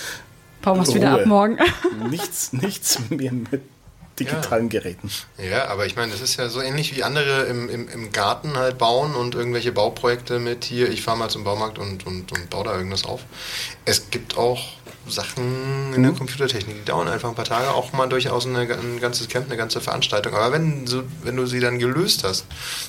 [0.61, 1.57] Bauen wir es wieder ab morgen.
[2.09, 3.61] nichts, nichts mehr mit
[4.19, 5.09] digitalen Geräten.
[5.37, 8.55] Ja, aber ich meine, das ist ja so ähnlich wie andere im, im, im Garten
[8.55, 12.49] halt bauen und irgendwelche Bauprojekte mit hier, ich fahre mal zum Baumarkt und, und, und
[12.51, 13.21] baue da irgendwas auf.
[13.85, 14.73] Es gibt auch
[15.07, 18.99] Sachen in der Computertechnik, die dauern einfach ein paar Tage, auch mal durchaus eine, ein
[18.99, 20.33] ganzes Camp, eine ganze Veranstaltung.
[20.33, 22.45] Aber wenn, so, wenn du sie dann gelöst hast,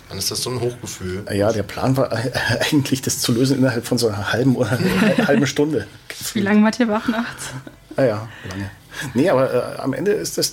[0.09, 1.25] dann ist das so ein Hochgefühl.
[1.33, 2.13] Ja, der Plan war
[2.71, 5.87] eigentlich, das zu lösen innerhalb von so einer halben oder einer halben Stunde.
[6.33, 7.51] Wie lange wart ihr wach nachts?
[7.97, 8.71] Ah ja, lange.
[9.15, 10.53] Nee, aber äh, am Ende ist das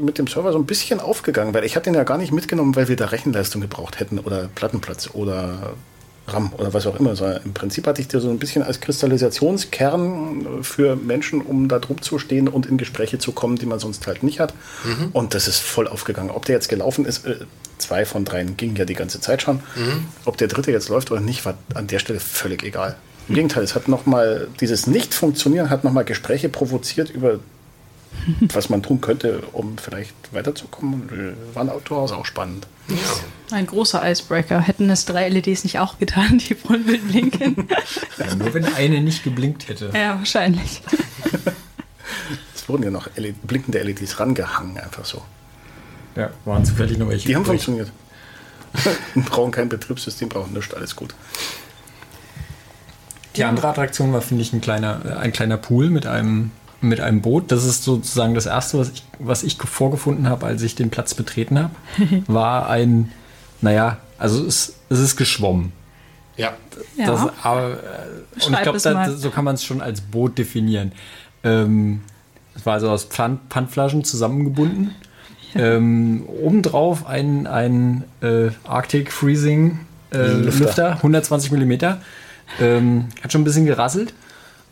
[0.00, 2.76] mit dem Server so ein bisschen aufgegangen, weil ich hatte den ja gar nicht mitgenommen,
[2.76, 5.74] weil wir da Rechenleistung gebraucht hätten oder Plattenplatz oder
[6.32, 7.16] RAM oder was auch immer.
[7.16, 11.78] Sondern Im Prinzip hatte ich dir so ein bisschen als Kristallisationskern für Menschen, um da
[11.78, 14.54] drum zu stehen und in Gespräche zu kommen, die man sonst halt nicht hat.
[15.12, 16.30] Und das ist voll aufgegangen.
[16.30, 17.36] Ob der jetzt gelaufen ist, äh,
[17.78, 19.60] zwei von dreien gingen ja die ganze Zeit schon.
[20.24, 22.96] Ob der dritte jetzt läuft oder nicht, war an der Stelle völlig egal.
[23.28, 27.40] Im Gegenteil, es hat nochmal, dieses Nicht-Funktionieren hat nochmal Gespräche provoziert über
[28.52, 31.36] was man tun könnte, um vielleicht weiterzukommen.
[31.54, 32.66] War durchaus auch spannend.
[33.50, 34.60] Ein großer Icebreaker.
[34.60, 37.68] Hätten es drei LEDs nicht auch getan, die voll wild blinken?
[38.18, 39.90] Ja, nur wenn eine nicht geblinkt hätte.
[39.94, 40.82] ja, wahrscheinlich.
[42.54, 45.22] Es wurden ja noch LED, blinkende LEDs rangehangen, einfach so.
[46.16, 47.28] Ja, waren zufällig noch welche.
[47.28, 47.92] Die haben funktioniert.
[49.14, 51.14] brauchen kein Betriebssystem, brauchen nichts, alles gut.
[53.36, 57.20] Die andere Attraktion war, finde ich, ein kleiner, ein kleiner Pool mit einem, mit einem
[57.20, 57.50] Boot.
[57.50, 61.14] Das ist sozusagen das Erste, was ich, was ich vorgefunden habe, als ich den Platz
[61.14, 61.74] betreten habe.
[62.26, 63.12] War ein,
[63.60, 65.72] naja, also es, es ist geschwommen.
[66.36, 66.52] Ja.
[66.96, 67.06] Ja.
[67.06, 70.92] Das, aber, äh, und ich glaube, so kann man es schon als Boot definieren.
[71.42, 72.02] Ähm,
[72.54, 74.94] es war also aus Pfand, Pfandflaschen zusammengebunden.
[75.54, 79.80] Ähm, obendrauf ein, ein äh, Arctic Freezing
[80.12, 80.64] äh, Lüfter.
[80.64, 80.90] Lüfter.
[80.96, 82.00] 120 Millimeter.
[82.60, 84.14] Ähm, hat schon ein bisschen gerasselt,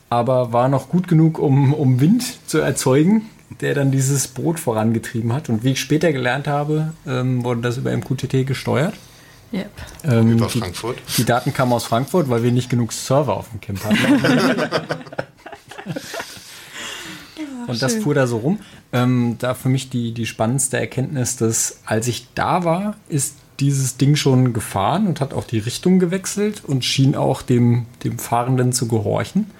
[0.09, 3.29] aber war noch gut genug, um, um Wind zu erzeugen,
[3.61, 5.49] der dann dieses Boot vorangetrieben hat.
[5.49, 8.95] Und wie ich später gelernt habe, ähm, wurde das über MQTT gesteuert.
[9.53, 9.71] Yep.
[10.05, 10.99] Ähm, Über die, Frankfurt.
[11.17, 14.63] die Daten kamen aus Frankfurt, weil wir nicht genug Server auf dem Camp hatten.
[17.69, 18.03] Und das schön.
[18.03, 18.59] fuhr da so rum.
[18.93, 23.97] Ähm, da für mich die, die spannendste Erkenntnis, dass als ich da war, ist dieses
[23.97, 28.73] Ding schon gefahren und hat auch die Richtung gewechselt und schien auch dem, dem Fahrenden
[28.73, 29.51] zu gehorchen.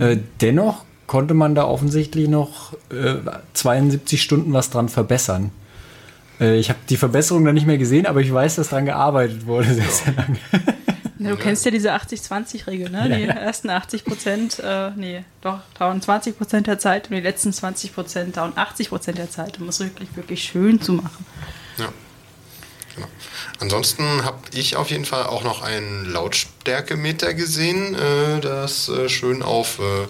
[0.00, 3.16] Äh, dennoch konnte man da offensichtlich noch äh,
[3.54, 5.50] 72 Stunden was dran verbessern.
[6.40, 9.46] Äh, ich habe die Verbesserung dann nicht mehr gesehen, aber ich weiß, dass dran gearbeitet
[9.46, 10.38] wurde sehr, sehr lange.
[11.18, 13.08] Ja, du kennst ja diese 80-20-Regel, ne?
[13.08, 17.52] Die ersten 80 Prozent, äh, nee, doch, dauern 20 Prozent der Zeit und die letzten
[17.52, 21.26] 20 Prozent dauern 80 Prozent der Zeit, um es wirklich, wirklich schön zu machen.
[21.76, 21.88] Ja.
[22.98, 23.08] Genau.
[23.60, 29.42] Ansonsten habe ich auf jeden Fall auch noch einen Lautstärkemeter gesehen, äh, das äh, schön
[29.42, 30.06] auf äh,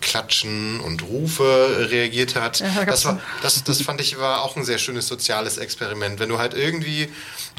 [0.00, 2.60] Klatschen und Rufe reagiert hat.
[2.60, 6.20] Ja, das, war, das, das fand ich war auch ein sehr schönes soziales Experiment.
[6.20, 7.08] Wenn du halt irgendwie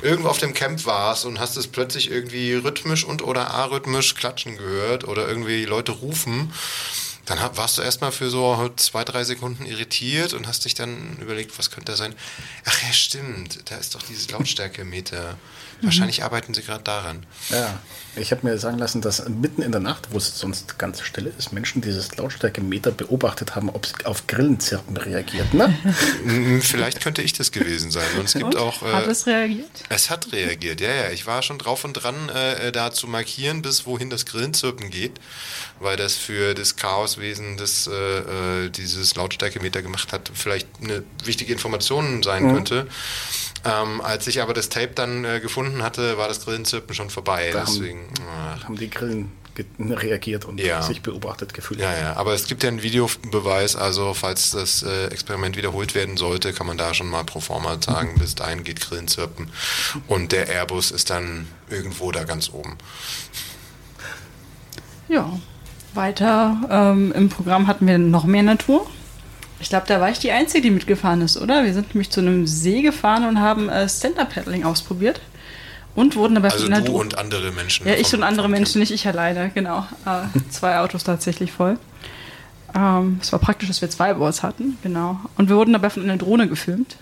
[0.02, 4.58] irgendwo auf dem Camp warst und hast es plötzlich irgendwie rhythmisch und oder arrhythmisch klatschen
[4.58, 6.52] gehört oder irgendwie Leute rufen,
[7.26, 11.58] dann warst du erstmal für so zwei, drei Sekunden irritiert und hast dich dann überlegt,
[11.58, 12.16] was könnte da sein?
[12.66, 15.38] Ach ja, stimmt, da ist doch dieses Lautstärkemeter.
[15.84, 17.26] Wahrscheinlich arbeiten sie gerade daran.
[17.50, 17.80] Ja,
[18.16, 21.32] ich habe mir sagen lassen, dass mitten in der Nacht, wo es sonst ganz stille
[21.38, 25.54] ist, Menschen dieses Lautstärkemeter beobachtet haben, ob es auf Grillenzirpen reagiert.
[25.54, 25.74] Ne?
[26.24, 28.06] Mm, Vielleicht könnte ich das gewesen sein.
[28.18, 28.58] Und es gibt Und?
[28.58, 28.82] auch.
[28.82, 29.70] Hat Äh, es reagiert?
[29.90, 31.10] es hat reagiert, ja, ja.
[31.10, 35.20] Ich war schon drauf und dran, äh, da zu markieren, bis wohin das Grillenzirpen geht,
[35.80, 41.52] weil das für das Chaoswesen, das äh, äh, dieses Lautstärkemeter gemacht hat, vielleicht eine wichtige
[41.52, 42.88] Information sein könnte.
[43.66, 47.50] Ähm, als ich aber das Tape dann äh, gefunden hatte, war das Grillenzirpen schon vorbei.
[47.54, 48.00] Da haben- Deswegen.
[48.38, 48.64] ach.
[48.66, 49.32] haben die Grillen
[49.80, 50.82] reagiert und Ja.
[50.82, 51.80] sich beobachtet gefühlt.
[51.80, 56.18] Ja, ja, aber es gibt ja einen Videobeweis, also falls das äh, Experiment wiederholt werden
[56.18, 59.52] sollte, kann man da schon mal pro forma sagen, bis dahin geht Grillenzirpen
[60.08, 62.78] und der Airbus ist dann irgendwo da ganz oben.
[65.08, 65.40] Ja.
[65.94, 68.90] Weiter ähm, im Programm hatten wir noch mehr Natur.
[69.64, 71.64] Ich glaube, da war ich die Einzige, die mitgefahren ist, oder?
[71.64, 75.22] Wir sind nämlich zu einem See gefahren und haben äh, Stand-Up-Paddling ausprobiert.
[75.96, 77.88] Und wurden dabei Also von der du und andere Menschen.
[77.88, 79.88] Ja, ich vom- und andere Menschen, nicht ich alleine, genau.
[80.06, 81.78] Äh, zwei Autos tatsächlich voll.
[82.76, 85.20] Ähm, es war praktisch, dass wir zwei Boards hatten, genau.
[85.38, 86.98] Und wir wurden dabei von einer Drohne gefilmt.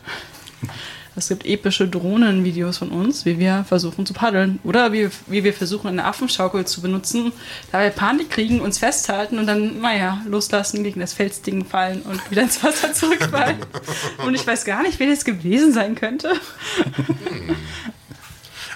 [1.14, 4.60] Es gibt epische Drohnenvideos von uns, wie wir versuchen zu paddeln.
[4.64, 7.34] Oder wie, wie wir versuchen, eine Affenschaukel zu benutzen,
[7.72, 12.32] da wir Panik kriegen, uns festhalten und dann, naja, loslassen, gegen das Felsding fallen und
[12.32, 13.58] wieder ins Wasser zurückfallen.
[14.26, 16.32] und ich weiß gar nicht, wer das gewesen sein könnte.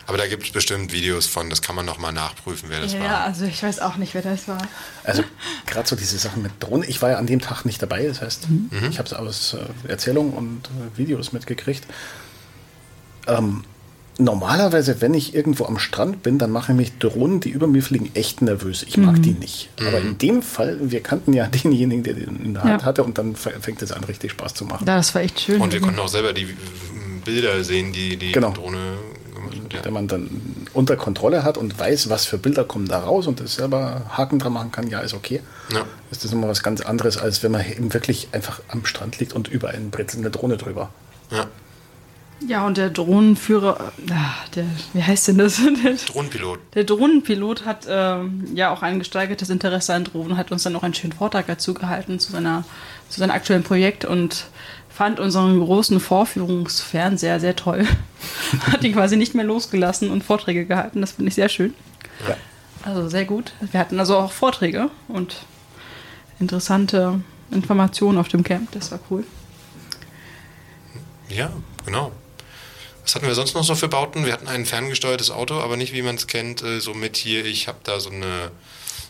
[0.08, 3.00] Aber da gibt es bestimmt Videos von, das kann man nochmal nachprüfen, wer das Ja,
[3.00, 3.20] war.
[3.24, 4.60] also ich weiß auch nicht, wer das war.
[5.04, 5.24] Also
[5.66, 6.88] gerade so diese Sachen mit Drohnen.
[6.88, 8.70] Ich war ja an dem Tag nicht dabei, das heißt, Mhm.
[8.90, 11.86] ich habe es aus äh, Erzählungen und äh, Videos mitgekriegt.
[13.28, 13.64] Ähm,
[14.18, 18.12] normalerweise, wenn ich irgendwo am Strand bin, dann machen mich Drohnen, die über mir fliegen,
[18.14, 18.84] echt nervös.
[18.84, 19.70] Ich mag die nicht.
[19.80, 20.08] Aber Mhm.
[20.08, 22.86] in dem Fall, wir kannten ja denjenigen, der den in der Hand Ja.
[22.86, 24.86] hatte und dann fängt es an, richtig Spaß zu machen.
[24.88, 25.60] Ja, das war echt schön.
[25.62, 26.48] Und wir konnten auch selber die äh,
[27.26, 28.52] Bilder sehen, die die Genau.
[28.52, 28.78] Drohne
[29.36, 29.74] gemacht hat.
[29.74, 29.86] Ja.
[29.86, 30.30] Wenn man dann
[30.74, 34.40] unter Kontrolle hat und weiß, was für Bilder kommen da raus und das selber Haken
[34.40, 35.42] dran machen kann, ja, ist okay.
[35.74, 35.84] Ja.
[36.12, 39.34] Ist das immer was ganz anderes, als wenn man eben wirklich einfach am Strand liegt
[39.34, 40.90] und über einen britzelt eine Drohne drüber.
[41.32, 41.48] Ja.
[42.42, 45.58] Ja, und der Drohnenführer, ah, der, wie heißt denn das?
[45.84, 46.60] Der, Drohnenpilot.
[46.74, 50.84] der Drohnenpilot hat ähm, ja auch ein gesteigertes Interesse an Drohnen, hat uns dann auch
[50.84, 52.66] einen schönen Vortrag dazu gehalten zu, seiner,
[53.10, 54.46] zu seinem aktuellen Projekt und
[54.90, 57.88] fand unseren großen Vorführungsfernseher sehr toll.
[58.72, 61.02] hat ihn quasi nicht mehr losgelassen und Vorträge gehalten.
[61.02, 61.74] Das finde ich sehr schön.
[62.28, 62.36] Ja.
[62.84, 63.54] Also sehr gut.
[63.72, 65.38] Wir hatten also auch Vorträge und
[66.40, 67.22] interessante
[67.52, 68.72] Informationen auf dem Camp.
[68.72, 69.24] Das war cool.
[71.30, 71.50] Ja,
[71.86, 72.12] genau.
[73.06, 74.26] Was hatten wir sonst noch so für Bauten?
[74.26, 77.46] Wir hatten ein ferngesteuertes Auto, aber nicht wie man es kennt, äh, so mit hier,
[77.46, 78.50] ich habe da so eine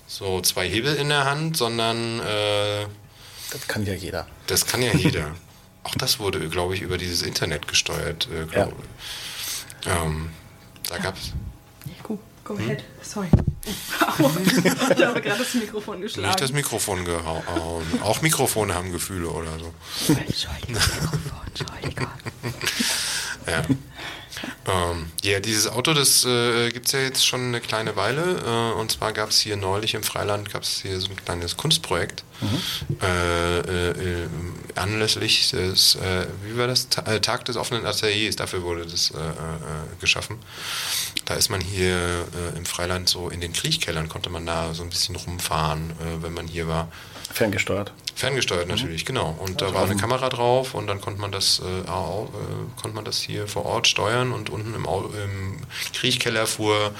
[0.06, 2.86] so zwei Hebel in der Hand, sondern äh,
[3.52, 4.28] Das kann ja jeder.
[4.48, 5.34] das kann ja jeder.
[5.84, 8.28] Auch das wurde, glaube ich, über dieses Internet gesteuert.
[8.34, 8.74] Äh, glaub,
[9.86, 10.30] ähm,
[10.90, 11.32] da gab es
[12.04, 12.84] Go, go ahead.
[13.02, 13.30] Sorry.
[14.02, 14.30] Au.
[14.96, 16.28] ich habe gerade das Mikrofon geschlagen.
[16.28, 17.44] nicht das Mikrofon gehauen.
[18.04, 19.74] Auch Mikrofone haben Gefühle oder so.
[20.14, 22.08] Entschuldigung, Mikrofon, Entschuldigung.
[23.48, 23.64] Ja.
[24.68, 28.42] Ähm, ja, dieses Auto, das äh, gibt es ja jetzt schon eine kleine Weile.
[28.46, 31.56] Äh, und zwar gab es hier neulich im Freiland gab es hier so ein kleines
[31.58, 32.24] Kunstprojekt.
[33.02, 34.28] Äh, äh, äh,
[34.76, 36.90] anlässlich des, äh, wie war das?
[36.90, 39.14] Ta äh, Tag des offenen Ateliers, dafür wurde das
[40.00, 40.38] geschaffen.
[41.26, 44.90] Da ist man hier im Freiland so in den Kriechkellern, konnte man da so ein
[44.90, 46.90] bisschen rumfahren, wenn man hier war.
[47.36, 47.92] Ferngesteuert.
[48.16, 49.36] Ferngesteuert natürlich, genau.
[49.40, 52.30] Und da Also war auf eine Kamera drauf und dann konnte man das, äh, au-
[52.34, 55.58] äh, konnte man das hier vor Ort steuern und unten im, Au im
[55.94, 56.94] Kriechkeller fuhr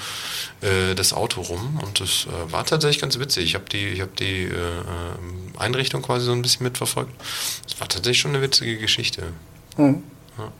[0.60, 3.44] äh, das Auto rum und das äh, war tatsächlich ganz witzig.
[3.44, 7.12] Ich habe die, ich hab die äh, ähm, Einrichtung quasi so ein bisschen mitverfolgt.
[7.66, 9.22] Es war tatsächlich schon eine witzige Geschichte.
[9.78, 10.02] Mhm.
[10.36, 10.52] Ja.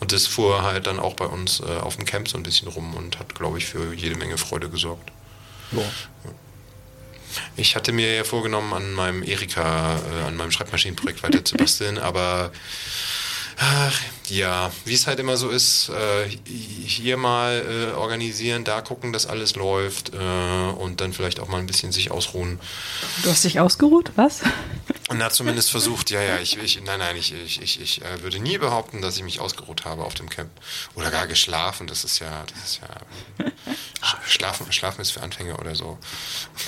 [0.00, 2.68] Und das fuhr halt dann auch bei uns äh, auf dem Camp so ein bisschen
[2.68, 5.10] rum und hat, glaube ich, für jede Menge Freude gesorgt.
[5.72, 5.82] Ja.
[7.56, 11.98] Ich hatte mir ja vorgenommen, an meinem Erika, äh, an meinem Schreibmaschinenprojekt weiter zu basteln,
[11.98, 12.52] aber
[13.64, 13.96] Ach,
[14.28, 19.24] ja, wie es halt immer so ist, äh, hier mal äh, organisieren, da gucken, dass
[19.26, 22.58] alles läuft äh, und dann vielleicht auch mal ein bisschen sich ausruhen.
[23.22, 24.40] Du hast dich ausgeruht, was?
[25.10, 28.02] Und er hat zumindest versucht, ja, ja, ich, ich nein, nein, ich, ich, ich, ich
[28.02, 30.50] äh, würde nie behaupten, dass ich mich ausgeruht habe auf dem Camp.
[30.96, 33.46] Oder gar geschlafen, das ist ja, das ist ja,
[34.02, 35.98] Sch- Schlafen, Schlafen ist für Anfänger oder so.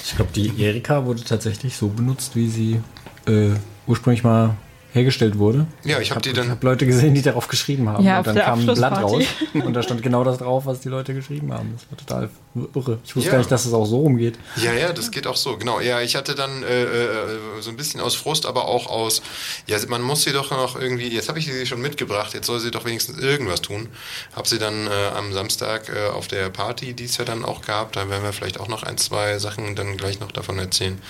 [0.04, 2.80] Ich glaube, die Erika wurde tatsächlich so benutzt, wie sie
[3.26, 3.56] äh,
[3.88, 4.56] ursprünglich mal
[4.94, 5.66] hergestellt wurde.
[5.84, 8.04] Ja, ich hab die dann- Ich habe Leute gesehen, die darauf geschrieben haben.
[8.04, 10.88] Ja, und dann kam ein Blatt raus und da stand genau das drauf, was die
[10.88, 11.74] Leute geschrieben haben.
[11.76, 12.30] Das war total
[12.76, 12.98] irre.
[13.04, 13.32] Ich wusste Ja.
[13.32, 14.38] gar nicht, dass es auch so rumgeht.
[14.56, 15.80] Ja, ja, das geht auch so, genau.
[15.80, 17.16] Ja, ich hatte dann äh, äh,
[17.60, 19.20] so ein bisschen aus Frust, aber auch aus,
[19.66, 22.60] ja, man muss sie doch noch irgendwie, jetzt habe ich sie schon mitgebracht, jetzt soll
[22.60, 23.88] sie doch wenigstens irgendwas tun.
[24.36, 27.62] Hab sie dann äh, am Samstag äh, auf der Party, die es ja dann auch
[27.62, 31.00] gab, da werden wir vielleicht auch noch ein, zwei Sachen dann gleich noch davon erzählen,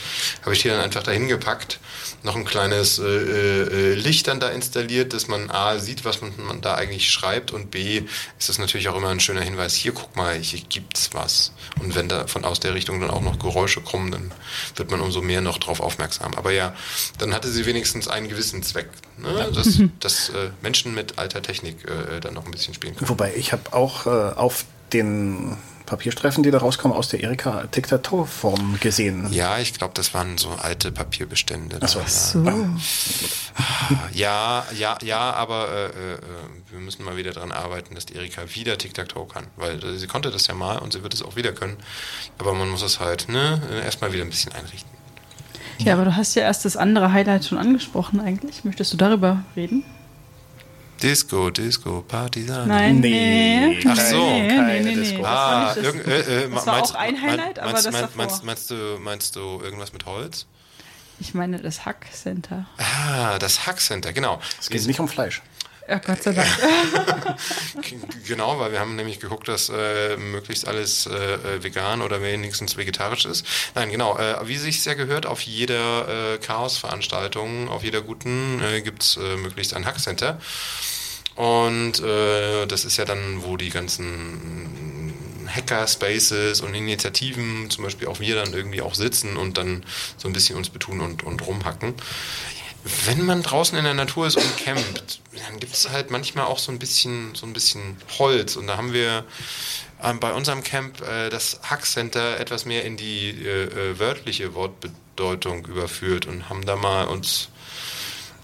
[0.42, 1.78] habe ich die dann einfach dahin gepackt,
[2.22, 3.02] noch ein kleines äh,
[3.74, 7.50] äh, Licht dann da installiert, dass man A sieht, was man, man da eigentlich schreibt
[7.50, 8.02] und B
[8.38, 11.52] ist das natürlich auch immer ein schöner Hinweis, hier guck mal, hier gibt's was.
[11.80, 14.32] Und wenn da von aus der Richtung dann auch noch Geräusche kommen, dann
[14.76, 16.34] wird man umso mehr noch drauf aufmerksam.
[16.34, 16.74] Aber ja,
[17.18, 19.50] dann hatte sie wenigstens einen gewissen Zweck, ne?
[19.52, 23.08] dass, dass äh, Menschen mit alter Technik äh, dann noch ein bisschen spielen können.
[23.08, 25.56] Wobei ich habe auch äh, auf den
[25.86, 29.30] Papierstreifen, die da rauskommen, aus der Erika Diktaturform gesehen.
[29.32, 31.78] Ja, ich glaube, das waren so alte Papierbestände.
[31.80, 31.98] Ach so.
[32.00, 32.44] Da- So.
[34.12, 36.18] Ja, ja, ja, aber äh, äh,
[36.70, 39.46] wir müssen mal wieder dran arbeiten, dass die Erika wieder Tic-Tac-Toe kann.
[39.56, 41.76] Weil äh, sie konnte das ja mal und sie wird es auch wieder können.
[42.38, 44.90] Aber man muss es halt ne, erstmal wieder ein bisschen einrichten.
[45.78, 48.64] Ja, aber du hast ja erst das andere Highlight schon angesprochen eigentlich.
[48.64, 49.84] Möchtest du darüber reden?
[51.02, 52.68] Disco, Disco, Partisan.
[52.68, 53.66] Nein, Nee.
[53.82, 53.84] nee.
[53.88, 54.30] Ach so.
[54.30, 54.94] nee, Keine nee, nee, nee.
[54.96, 55.22] Disco.
[55.22, 57.86] Das war Ah, das- irgend, äh, äh, das war meinst, auch ein Highlight, aber meinst,
[57.86, 58.16] das meinst, davor.
[58.26, 60.46] meinst, meinst, du, meinst du irgendwas mit Holz?
[61.20, 62.66] Ich meine das Hack Center.
[62.78, 64.40] Ah, das Hack Center, genau.
[64.60, 65.42] Es geht nicht um Fleisch.
[65.88, 66.48] Ja, Gott sei Dank.
[68.26, 72.76] Genau, weil wir haben nämlich geguckt, dass äh, möglichst alles äh, äh, vegan oder wenigstens
[72.76, 73.44] vegetarisch ist.
[73.74, 78.80] Nein, genau, äh, wie sich ja gehört, auf jeder äh, Chaos-Veranstaltung, auf jeder guten äh,
[78.80, 80.40] gibt es äh, möglichst ein Hackcenter.
[81.34, 85.12] Und äh, das ist ja dann, wo die ganzen
[85.48, 89.84] Hacker-Spaces und Initiativen, zum Beispiel auch wir dann irgendwie auch sitzen und dann
[90.16, 91.94] so ein bisschen uns betun und, und rumhacken.
[93.06, 96.58] Wenn man draußen in der Natur ist und campt, dann gibt es halt manchmal auch
[96.58, 98.56] so ein bisschen, so ein bisschen Holz.
[98.56, 99.24] Und da haben wir
[100.02, 105.64] ähm, bei unserem Camp äh, das Hackcenter etwas mehr in die äh, äh, wörtliche Wortbedeutung
[105.66, 107.48] überführt und haben da mal uns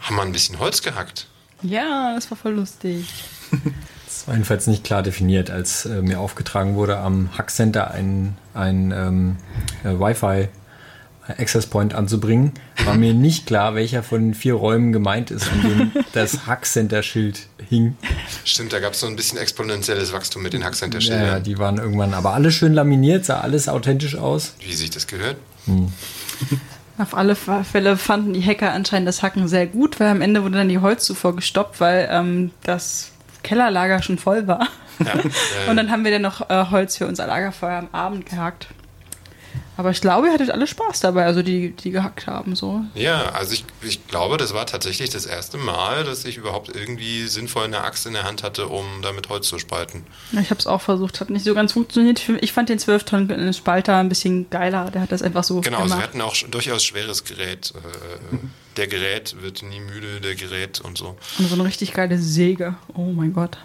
[0.00, 1.26] haben mal ein bisschen Holz gehackt.
[1.62, 3.06] ja, das war voll lustig.
[4.06, 8.90] Das war jedenfalls nicht klar definiert, als äh, mir aufgetragen wurde, am Hackcenter ein, ein
[8.90, 9.36] ähm,
[9.82, 10.48] äh, Wi-Fi
[11.38, 12.52] Access Point anzubringen,
[12.84, 17.46] war mir nicht klar, welcher von den vier Räumen gemeint ist, in dem das Hackcenter-Schild
[17.68, 17.96] hing.
[18.44, 21.42] Stimmt, da gab es so ein bisschen exponentielles Wachstum mit den Ja, Hackcenter-Schildern.
[21.42, 24.54] die waren irgendwann aber alle schön laminiert, sah alles authentisch aus.
[24.60, 25.36] Wie sich das gehört.
[26.98, 30.58] Auf alle Fälle fanden die Hacker anscheinend das Hacken sehr gut, weil am Ende wurde
[30.58, 33.12] dann die Holzzufuhr gestoppt, weil ähm, das
[33.42, 34.68] Kellerlager schon voll war.
[34.98, 35.14] Ja,
[35.66, 38.66] äh, Und dann haben wir dann noch äh, Holz für unser Lagerfeuer am Abend gehackt.
[39.76, 42.54] Aber ich glaube, ihr hattet alle Spaß dabei, also die, die gehackt haben.
[42.54, 42.82] So.
[42.94, 47.26] Ja, also ich, ich glaube, das war tatsächlich das erste Mal, dass ich überhaupt irgendwie
[47.26, 50.04] sinnvoll eine Axt in der Hand hatte, um damit Holz zu spalten.
[50.32, 52.22] Ja, Ich habe es auch versucht, hat nicht so ganz funktioniert.
[52.42, 54.90] Ich fand den 12 Tonnen Spalter ein bisschen geiler.
[54.90, 56.08] Der hat das einfach so Genau, also wir gemacht.
[56.08, 57.72] hatten auch durchaus schweres Gerät.
[57.74, 58.36] Äh,
[58.76, 61.16] der Gerät wird nie müde, der Gerät und so.
[61.38, 62.74] Und so eine richtig geile Säge.
[62.94, 63.56] Oh mein Gott.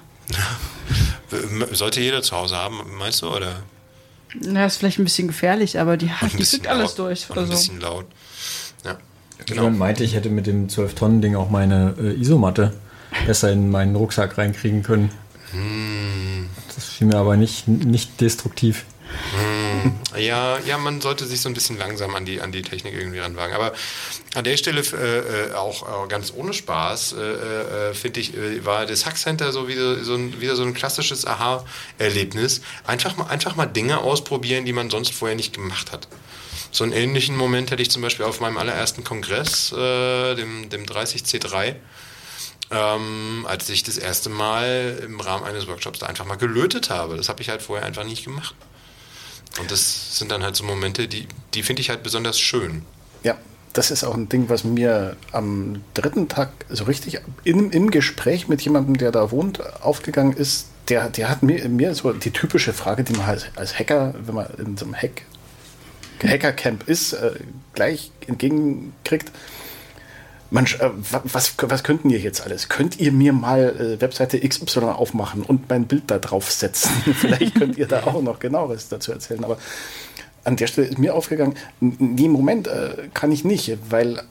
[1.32, 3.28] Äh, Sollte jeder zu Hause haben, meinst du?
[3.36, 3.64] Oder?
[4.42, 7.00] Ja, ist vielleicht ein bisschen gefährlich, aber die, die kriegt alles laut.
[7.00, 7.30] durch.
[7.30, 7.52] Und ein Also.
[7.54, 8.06] bisschen laut.
[8.84, 8.98] Ja,
[9.46, 9.62] genau.
[9.64, 12.74] Jemand meinte, ich hätte mit dem 12-Tonnen-Ding auch meine äh, Isomatte
[13.26, 15.10] besser in meinen Rucksack reinkriegen können.
[15.52, 16.48] Hm.
[16.76, 18.86] Das schien mir aber nicht, nicht destruktiv.
[20.18, 23.20] Ja, ja, man sollte sich so ein bisschen langsam an die, an die Technik irgendwie
[23.20, 23.54] ranwagen.
[23.54, 23.74] Aber
[24.34, 28.64] an der Stelle äh, äh, auch, auch ganz ohne Spaß, äh, äh, finde ich, äh,
[28.66, 32.62] war das Hackcenter so wieder so ein, wieder so ein klassisches Aha-Erlebnis.
[32.86, 36.08] Einfach mal, einfach mal Dinge ausprobieren, die man sonst vorher nicht gemacht hat.
[36.72, 40.86] So einen ähnlichen Moment hatte ich zum Beispiel auf meinem allerersten Kongress, äh, dem, dem
[40.86, 41.76] 30C3.
[42.72, 47.16] Ähm, als ich das erste Mal im Rahmen eines Workshops da einfach mal gelötet habe.
[47.16, 48.56] Das habe ich halt vorher einfach nicht gemacht.
[49.60, 52.84] Und das sind dann halt so Momente, die, die finde ich halt besonders schön.
[53.24, 53.38] Ja,
[53.74, 58.48] das ist auch ein Ding, was mir am dritten Tag so richtig im, im Gespräch
[58.48, 60.68] mit jemandem, der da wohnt, aufgegangen ist.
[60.90, 64.36] Der, der hat mir, mir so die typische Frage, die man halt als Hacker, wenn
[64.36, 65.24] man in so einem Hack,
[66.24, 67.32] Hackercamp ist, äh,
[67.74, 69.32] gleich entgegenkriegt.
[70.56, 72.70] Mensch, äh, wa- was, was könnten ihr jetzt alles?
[72.70, 76.90] Könnt ihr mir mal äh, Webseite XY aufmachen und mein Bild da drauf setzen?
[77.14, 79.44] Vielleicht könnt ihr da auch noch genaueres dazu erzählen.
[79.44, 79.58] Aber
[80.44, 84.22] an der Stelle ist mir aufgegangen, nee, Moment, äh, kann ich nicht, weil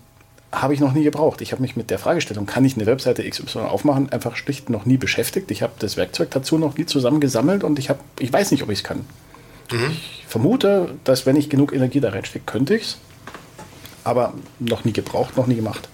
[0.52, 1.40] habe ich noch nie gebraucht.
[1.40, 4.86] Ich habe mich mit der Fragestellung, kann ich eine Webseite XY aufmachen, einfach schlicht noch
[4.86, 5.50] nie beschäftigt.
[5.50, 8.70] Ich habe das Werkzeug dazu noch nie zusammengesammelt und ich, hab, ich weiß nicht, ob
[8.70, 9.04] ich es kann.
[9.90, 12.98] Ich vermute, dass wenn ich genug Energie da reinstecke, könnte ich es.
[14.04, 15.88] Aber noch nie gebraucht, noch nie gemacht.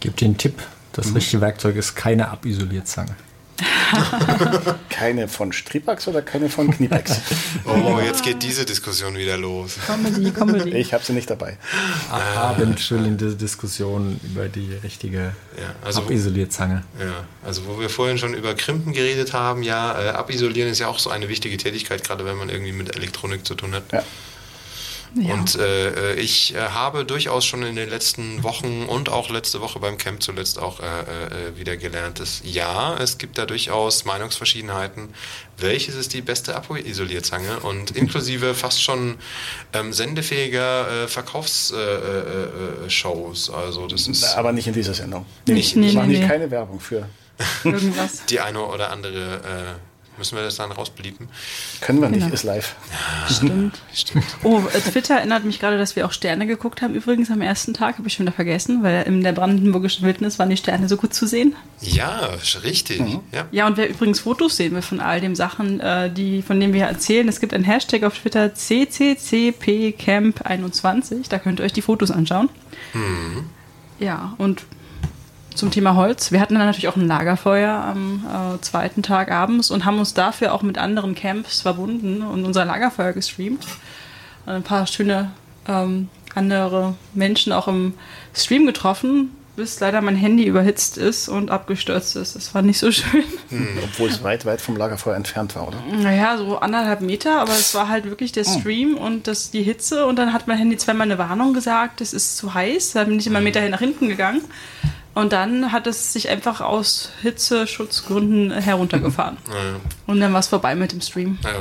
[0.00, 0.54] Ich gebe dir einen Tipp.
[0.92, 3.14] Das richtige Werkzeug ist keine Abisolierzange.
[4.88, 7.20] Keine von Stripax oder keine von Kniepex.
[7.66, 9.76] Oh, jetzt geht diese Diskussion wieder los.
[9.86, 10.70] Comedy, Comedy.
[10.78, 11.58] ich habe sie nicht dabei.
[12.10, 16.84] Abendfüllende Diskussion über die richtige Ja, also- Abisolierzange.
[16.98, 20.88] Ja, also wo wir vorhin schon über Krimpen geredet haben, ja, äh, abisolieren ist ja
[20.88, 23.82] auch so eine wichtige Tätigkeit, gerade wenn man irgendwie mit Elektronik zu tun hat.
[23.92, 24.02] Ja.
[25.14, 25.34] Ja.
[25.34, 29.80] Und äh, ich äh, habe durchaus schon in den letzten Wochen und auch letzte Woche
[29.80, 35.08] beim Camp zuletzt auch äh, äh, wieder gelernt, dass ja, es gibt da durchaus Meinungsverschiedenheiten.
[35.58, 37.60] Welches ist die beste Abisolierzange?
[37.60, 39.16] Und inklusive fast schon
[39.72, 41.72] ähm, sendefähiger äh, Verkaufsshows.
[41.72, 43.50] Äh, äh, äh, Shows.
[43.50, 45.26] also das ist Aber nicht in dieser Sendung.
[45.46, 46.28] Nicht- nee, ich mache nee, nicht nee.
[46.28, 47.08] keine Werbung für.
[47.64, 48.26] Irgendwas.
[48.26, 49.78] die eine oder andere.
[50.20, 51.28] Müssen wir das dann rausblieben?
[51.80, 52.34] Können wir nicht, Genau.
[52.34, 52.76] ist live.
[53.30, 53.80] Stimmt.
[53.94, 54.26] Stimmt.
[54.42, 56.94] Oh, äh, Twitter erinnert mich gerade, dass wir auch Sterne geguckt haben.
[56.94, 60.50] Übrigens am ersten Tag, habe ich schon wieder vergessen, weil in der brandenburgischen Wildnis waren
[60.50, 61.56] die Sterne so gut zu sehen.
[61.80, 62.28] Ja,
[62.62, 63.00] richtig.
[63.32, 63.46] Ja.
[63.50, 66.74] Ja, und wer übrigens Fotos sehen will von all den Sachen, äh, die, von denen
[66.74, 71.80] wir hier erzählen, es gibt einen Hashtag auf Twitter CCCPCamp21, da könnt ihr euch die
[71.82, 72.50] Fotos anschauen.
[73.98, 74.64] Ja, und
[75.54, 76.32] zum Thema Holz.
[76.32, 80.14] Wir hatten dann natürlich auch ein Lagerfeuer am äh, zweiten Tag abends und haben uns
[80.14, 83.66] dafür auch mit anderen Camps verbunden und unser Lagerfeuer gestreamt.
[84.46, 85.32] Und ein paar schöne
[85.68, 87.94] ähm, andere Menschen auch im
[88.34, 92.36] Stream getroffen, bis leider mein Handy überhitzt ist und abgestürzt ist.
[92.36, 93.24] Das war nicht so schön.
[93.84, 95.82] Obwohl es weit, weit vom Lagerfeuer entfernt war, oder?
[95.92, 100.06] Naja, so anderthalb Meter, aber es war halt wirklich der Stream und das, die Hitze
[100.06, 103.18] und dann hat mein Handy zweimal eine Warnung gesagt, es ist zu heiß, da bin
[103.18, 104.42] ich immer einen Meter nach hinten gegangen
[105.14, 109.36] und dann hat es sich einfach aus Hitzeschutzgründen heruntergefahren.
[109.48, 111.38] Naja, Und dann war es vorbei mit dem Stream.
[111.42, 111.60] naja,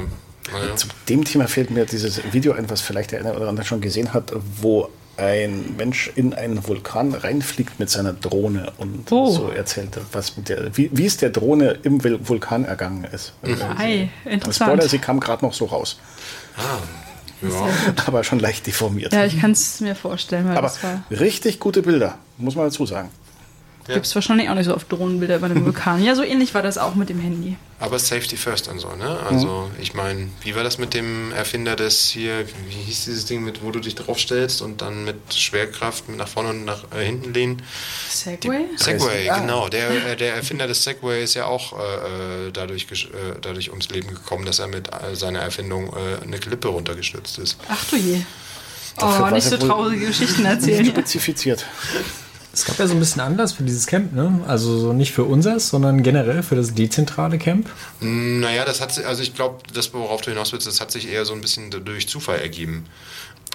[0.51, 0.75] naja.
[0.75, 3.81] Zu dem Thema fehlt mir dieses Video ein, was vielleicht der eine oder andere schon
[3.81, 4.31] gesehen hat,
[4.61, 9.29] wo ein Mensch in einen Vulkan reinfliegt mit seiner Drohne und Oh.
[9.29, 13.33] so erzählt, was mit der, wie, wie es der Drohne im Vul- Vulkan ergangen ist.
[13.43, 14.83] Hi, Spoiler, interessant.
[14.83, 15.99] sie kam gerade noch so raus,
[16.55, 16.77] Ah,
[17.41, 17.49] ja.
[18.05, 19.11] aber schon leicht deformiert.
[19.11, 21.03] Ja, ich kann es mir vorstellen, weil aber das war.
[21.11, 23.09] richtig gute Bilder, muss man dazu sagen.
[23.89, 23.95] Ja.
[23.95, 26.03] Gibt es wahrscheinlich auch nicht so oft Drohnenbilder über einem Vulkan.
[26.03, 27.57] Ja, so ähnlich war das auch mit dem Handy.
[27.81, 29.17] Aber Safety First und so, ne?
[29.29, 33.43] Also, ich meine, wie war das mit dem Erfinder des hier, wie hieß dieses Ding,
[33.43, 37.05] mit wo du dich draufstellst und dann mit Schwerkraft mit nach vorne und nach äh,
[37.05, 37.61] hinten lehnen?
[38.09, 38.65] Segway?
[38.75, 39.39] Segway, Ah.
[39.39, 39.69] genau.
[39.69, 43.07] Der, äh, der Erfinder des Segway ist ja auch äh, äh, dadurch, äh,
[43.41, 47.57] dadurch ums Leben gekommen, dass er mit seiner Erfindung äh, eine Klippe runtergestürzt ist.
[47.69, 48.19] Ach du je.
[48.97, 50.85] Dafür Oh, war nicht so traurige Geschichten Nicht erzählen.
[50.85, 51.65] spezifiziert.
[52.51, 54.41] Es gab ja so ein bisschen Anlass für dieses Camp, ne?
[54.47, 57.69] Also so nicht für unseres, sondern generell für das dezentrale Camp.
[57.99, 61.25] Naja, das hat also ich glaube, das, worauf du hinaus willst, das hat sich eher
[61.25, 62.85] so ein bisschen durch Zufall ergeben.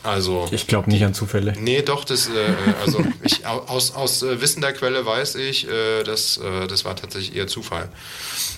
[0.05, 0.47] Also.
[0.53, 1.55] Ich glaube nicht an Zufälle.
[1.59, 5.69] Nee, doch, das, äh, äh, also ich, au- aus, aus äh, wissender Quelle weiß ich,
[5.69, 7.89] äh, dass, äh, das war tatsächlich eher Zufall.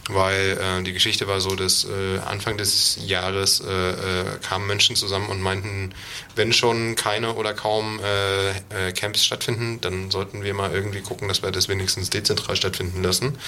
[0.09, 4.97] Weil äh, die Geschichte war so, dass äh, Anfang des Jahres äh, äh, kamen Menschen
[4.97, 5.93] zusammen und meinten,
[6.35, 8.51] wenn schon keine oder kaum äh,
[8.89, 13.03] äh, Camps stattfinden, dann sollten wir mal irgendwie gucken, dass wir das wenigstens dezentral stattfinden
[13.03, 13.39] lassen.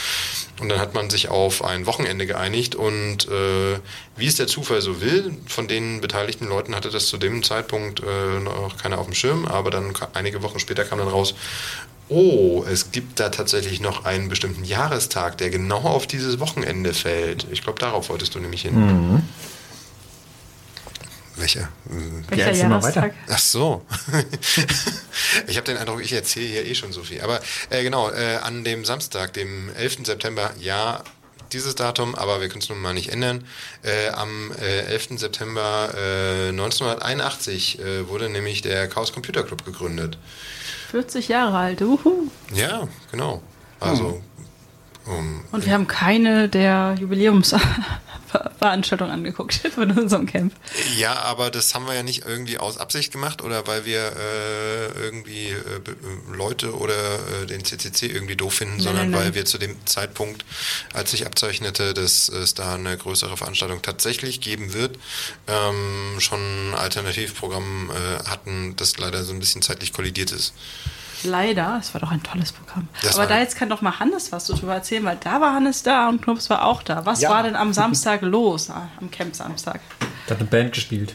[0.60, 3.78] Und dann hat man sich auf ein Wochenende geeinigt und äh,
[4.16, 7.87] wie es der Zufall so will, von den beteiligten Leuten hatte das zu dem Zeitpunkt
[7.96, 11.34] äh, noch keiner auf dem Schirm, aber dann einige Wochen später kam dann raus,
[12.08, 17.46] oh, es gibt da tatsächlich noch einen bestimmten Jahrestag, der genau auf dieses Wochenende fällt.
[17.50, 19.22] Ich glaube, darauf wolltest du nämlich hin.
[21.36, 21.68] Welcher?
[21.88, 22.24] Hm.
[22.28, 23.02] Welcher mal weiter.
[23.02, 23.14] Jahrestag?
[23.28, 23.86] Ach so.
[25.46, 27.20] ich habe den Eindruck, ich erzähle hier eh schon so viel.
[27.20, 29.98] Aber äh, genau, äh, an dem Samstag, dem 11.
[30.04, 31.02] September, ja,
[31.52, 33.44] dieses Datum, aber wir können es nun mal nicht ändern.
[33.82, 35.18] Äh, am äh, 11.
[35.18, 40.18] September äh, 1981 äh, wurde nämlich der Chaos Computer Club gegründet.
[40.90, 42.30] 40 Jahre alt, uhu.
[42.54, 43.42] Ja, genau.
[43.80, 44.22] Also,
[45.06, 46.96] um, Und wir haben keine der
[48.28, 50.54] Jubiläumsveranstaltungen angeguckt von unserem Camp.
[50.96, 54.86] Ja, aber das haben wir ja nicht irgendwie aus Absicht gemacht oder weil wir äh,
[55.00, 55.80] irgendwie äh,
[56.32, 56.94] Leute oder
[57.42, 59.20] äh, den CCC irgendwie doof finden, Nein, sondern nein, nein.
[59.20, 60.44] weil wir zu dem Zeitpunkt,
[60.92, 64.98] als sich abzeichnete, dass es da eine größere Veranstaltung tatsächlich geben wird,
[65.46, 70.54] ähm, schon ein Alternativprogramm äh, hatten, das leider so ein bisschen zeitlich kollidiert ist.
[71.24, 72.88] Leider, es war doch ein tolles Programm.
[73.02, 75.82] Das Aber da jetzt kann doch mal Hannes was darüber erzählen, weil da war Hannes
[75.82, 77.04] da und Knops war auch da.
[77.06, 77.30] Was Ja.
[77.30, 78.70] war denn am Samstag los?
[78.70, 79.80] Ah, am Camp Samstag.
[80.26, 81.14] Da hat eine Band gespielt.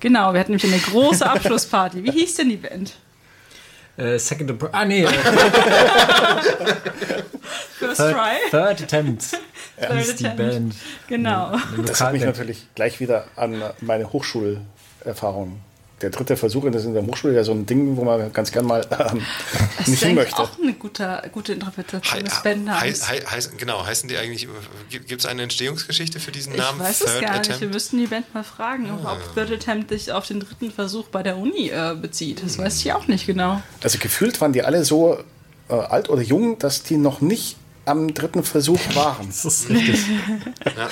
[0.00, 2.02] Genau, wir hatten nämlich eine große Abschlussparty.
[2.04, 2.94] Wie hieß denn die Band?
[3.96, 5.04] Äh, second Appro- Ah, nee.
[5.04, 5.08] äh,
[7.78, 8.50] First third, Try.
[8.50, 9.22] third Attempt.
[9.78, 10.52] Third hieß die Attempt.
[10.52, 10.74] Band.
[11.08, 11.46] Genau.
[11.48, 15.60] Eine Das hat mich natürlich gleich wieder an meine Hochschulerfahrung.
[16.02, 18.50] Der dritte Versuch in der in der Hochschule, ja so ein Ding, wo man ganz
[18.50, 19.22] gern mal ähm,
[19.78, 20.36] Das nicht ist hin möchte.
[20.42, 23.08] auch eine gute, gute Interpretation des Bandnamens.
[23.08, 24.48] hei- heißen- genau, heißen die eigentlich,
[24.90, 26.80] gibt es eine Entstehungsgeschichte für diesen Ich Namen?
[26.80, 27.48] weiß es Third gar nicht.
[27.48, 27.74] Wir Attempt?
[27.74, 29.12] müssten die Band mal fragen, Ah.
[29.12, 32.42] ob Third Attempt sich auf den dritten Versuch bei der Uni äh, bezieht.
[32.44, 33.62] Das weiß ich auch nicht genau.
[33.82, 35.18] Also gefühlt waren die alle so
[35.68, 39.26] äh, alt oder jung, dass die noch nicht am dritten Versuch waren.
[39.28, 40.00] Das ist richtig.
[40.64, 40.88] Ja,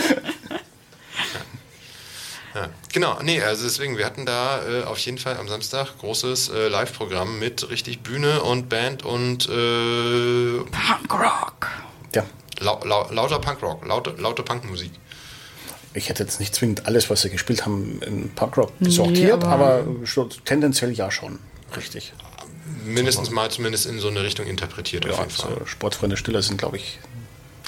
[2.92, 6.68] genau, nee, also deswegen, wir hatten da äh, auf jeden Fall am Samstag großes äh,
[6.68, 11.68] Live-Programm mit richtig Bühne und Band und äh, Punkrock.
[12.14, 12.24] Ja,
[12.60, 14.90] lau lau lauter Punkrock, laute, laute Punkmusik.
[15.94, 19.82] ich hätte jetzt nicht zwingend alles, was sie gespielt haben, in Punkrock Nee, sortiert, aber-
[19.84, 21.38] aber, schon, tendenziell ja schon.
[21.76, 22.12] Richtig.
[22.84, 25.56] Mindestens mal zumindest in so eine Richtung interpretiert auf Ja, jeden Fall.
[25.60, 26.98] so Sportfreunde Stiller sind, glaube ich.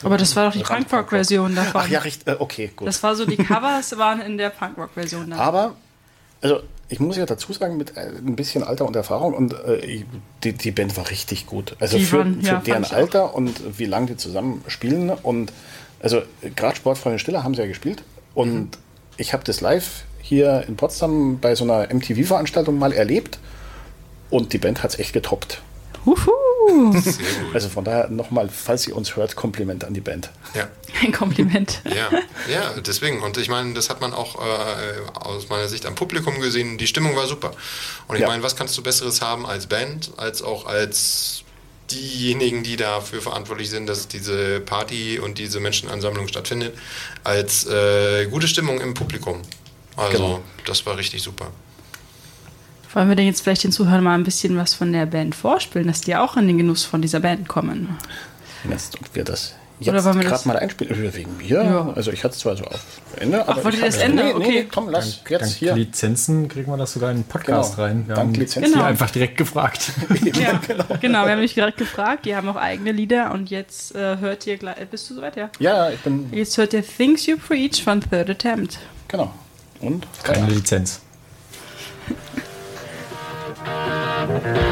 [0.03, 1.81] Aber das war doch die Punkrock-Version davon.
[1.85, 2.27] Ach ja, richtig.
[2.29, 2.89] Äh, okay, gut.
[2.89, 5.39] Das war so, die Covers waren in der Punkrock-Version dann.
[5.39, 5.75] Aber,
[6.41, 10.05] also ich muss ja dazu sagen, mit äh, ein bisschen Alter und Erfahrung und äh,
[10.45, 11.77] die, die Band war richtig gut.
[11.81, 12.97] Also Die für, waren- ja, deren ich auch.
[12.97, 15.11] Alter und wie lange die zusammen spielen.
[15.11, 15.53] Und
[16.01, 16.23] also
[16.57, 18.03] gerade Sportfreunde Stiller haben sie ja gespielt.
[18.35, 18.69] Und Mhm.
[19.17, 23.39] ich habe das live hier in Potsdam bei so einer MTV-Veranstaltung mal erlebt.
[24.31, 25.61] Und die Band hat es echt getoppt.
[26.05, 26.19] Gut.
[27.55, 30.31] Also von daher nochmal, falls ihr uns hört, Kompliment an die Band.
[30.55, 30.69] Ja.
[31.03, 31.81] Ein Kompliment.
[31.85, 32.11] Ja,
[32.53, 33.23] ja, deswegen.
[33.23, 36.79] Und ich meine, das hat man auch äh, aus meiner Sicht am Publikum gesehen.
[36.79, 37.53] Die Stimmung war super.
[38.09, 38.29] Und ich Ja.
[38.29, 41.43] meine, was kannst du Besseres haben als Band, als auch als
[41.91, 46.75] diejenigen, die dafür verantwortlich sind, dass diese Party und diese Menschenansammlung stattfindet,
[47.25, 49.43] als äh, gute Stimmung im Publikum.
[49.97, 50.41] Also, Genau.
[50.65, 51.49] das war richtig super.
[52.95, 55.87] Wollen wir denn jetzt vielleicht den Zuhörern mal ein bisschen was von der Band vorspielen,
[55.89, 57.97] dass die auch in den Genuss von dieser Band kommen?
[58.69, 61.13] Jetzt und wir das jetzt wollen wir das- gerade mal einspielen.
[61.15, 61.49] Wegen mir?
[61.65, 61.93] Ja.
[61.97, 62.81] Also ich hatte es zwar so auf
[63.19, 64.23] Ende, aber wollt ich ihr das Ende?
[64.25, 64.49] Nee, Okay.
[64.49, 65.75] nee, komm, lass Dank, jetzt dank hier.
[65.75, 67.87] Lizenzen kriegen wir das sogar in den Podcast Genau.
[67.89, 68.05] rein.
[68.07, 68.73] Wir Dank haben Lizenzen.
[68.75, 68.85] Genau.
[68.85, 69.91] einfach direkt gefragt.
[70.41, 70.61] Ja,
[71.01, 71.25] genau.
[71.25, 72.27] Wir haben mich direkt gefragt.
[72.27, 74.77] Die haben auch eigene Lieder und jetzt äh, hört ihr gleich.
[74.89, 75.35] Bist du soweit?
[75.37, 75.51] Ja.
[75.59, 78.79] Ja, ich bin, Jetzt hört ihr Things You Preach von Third Attempt.
[79.09, 79.33] genau.
[79.81, 80.07] Und?
[80.23, 81.01] Keine Lizenz.
[84.45, 84.72] Yeah.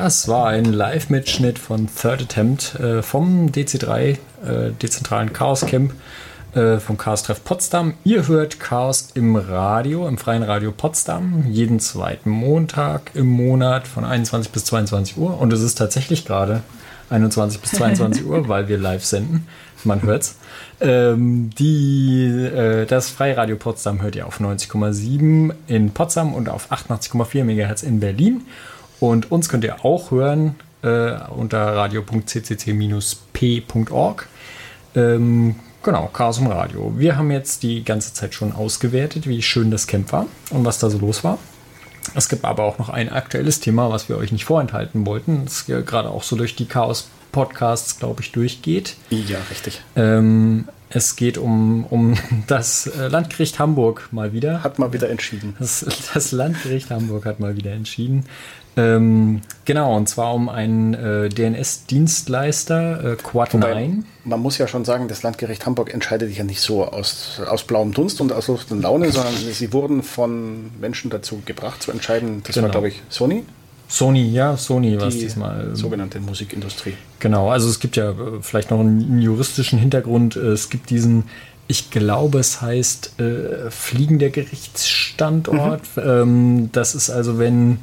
[0.00, 4.16] Das war ein Live-Mitschnitt von Third Attempt äh, vom DC3, äh,
[4.80, 5.92] dezentralen Chaos Camp
[6.54, 7.94] äh, vom Chaos Treff Potsdam.
[8.04, 14.04] Ihr hört Chaos im Radio, im freien Radio Potsdam, jeden zweiten Montag im Monat von
[14.04, 15.40] 21 bis 22 Uhr.
[15.40, 16.62] Und es ist tatsächlich gerade
[17.10, 19.48] 21 bis 22 Uhr, weil wir live senden.
[19.82, 20.36] Man hört's.
[20.80, 27.42] Ähm, die, äh, das Freiradio Potsdam hört ihr auf 90,7 in Potsdam und auf 88,4
[27.42, 28.42] MHz in Berlin.
[29.00, 34.28] Und uns könnt ihr auch hören äh, unter radio.ccc-p.org.
[34.94, 36.94] Ähm, genau, Chaos im Radio.
[36.96, 40.78] Wir haben jetzt die ganze Zeit schon ausgewertet, wie schön das Camp war und was
[40.78, 41.38] da so los war.
[42.14, 45.66] Es gibt aber auch noch ein aktuelles Thema, was wir euch nicht vorenthalten wollten, das
[45.66, 48.96] gerade auch so durch die Chaos-Podcasts, glaube ich, durchgeht.
[49.10, 49.82] Ja, richtig.
[49.94, 54.62] Ähm, es geht um, um das äh, Landgericht Hamburg mal wieder.
[54.62, 55.54] Hat mal wieder entschieden.
[55.58, 55.84] Das,
[56.14, 58.24] das Landgericht Hamburg hat mal wieder entschieden.
[58.78, 64.04] Ähm, genau, und zwar um einen äh, DNS-Dienstleister, äh, Quad9.
[64.24, 67.92] Man muss ja schon sagen, das Landgericht Hamburg entscheidet ja nicht so aus, aus blauem
[67.92, 72.42] Dunst und aus Lust und Laune, sondern sie wurden von Menschen dazu gebracht zu entscheiden.
[72.46, 72.72] Das war, Genau.
[72.72, 73.44] glaube ich, Sony,
[73.88, 75.74] Sony, ja, Sony war es die diesmal.
[75.74, 76.92] sogenannte Musikindustrie.
[77.20, 80.36] Genau, also es gibt ja äh, vielleicht noch einen juristischen Hintergrund.
[80.36, 81.24] Äh, Es gibt diesen,
[81.68, 85.82] ich glaube, es heißt äh, fliegender Gerichtsstandort.
[85.96, 87.78] Ähm, das ist also, wenn,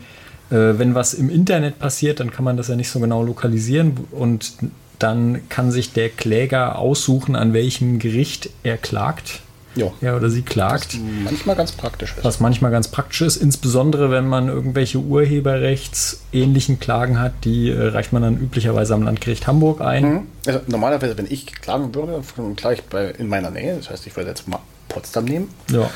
[0.50, 4.54] wenn was im Internet passiert, dann kann man das ja nicht so genau lokalisieren und
[5.00, 9.42] dann kann sich der Kläger aussuchen, an welchem Gericht er klagt.
[9.76, 10.16] Ja.
[10.16, 10.98] Oder sie klagt.
[11.26, 12.24] Manchmal ganz praktisch ist.
[12.24, 18.14] Was manchmal ganz praktisch ist, insbesondere wenn man irgendwelche urheberrechtsähnlichen Klagen hat, die äh, reicht
[18.14, 20.04] man dann üblicherweise am Landgericht Hamburg ein.
[20.06, 20.22] Mhm.
[20.46, 22.22] Also normalerweise, wenn ich klagen würde,
[22.56, 25.50] gleich bei, in meiner Nähe, das heißt, ich würde jetzt mal Potsdam nehmen.
[25.70, 25.90] Ja.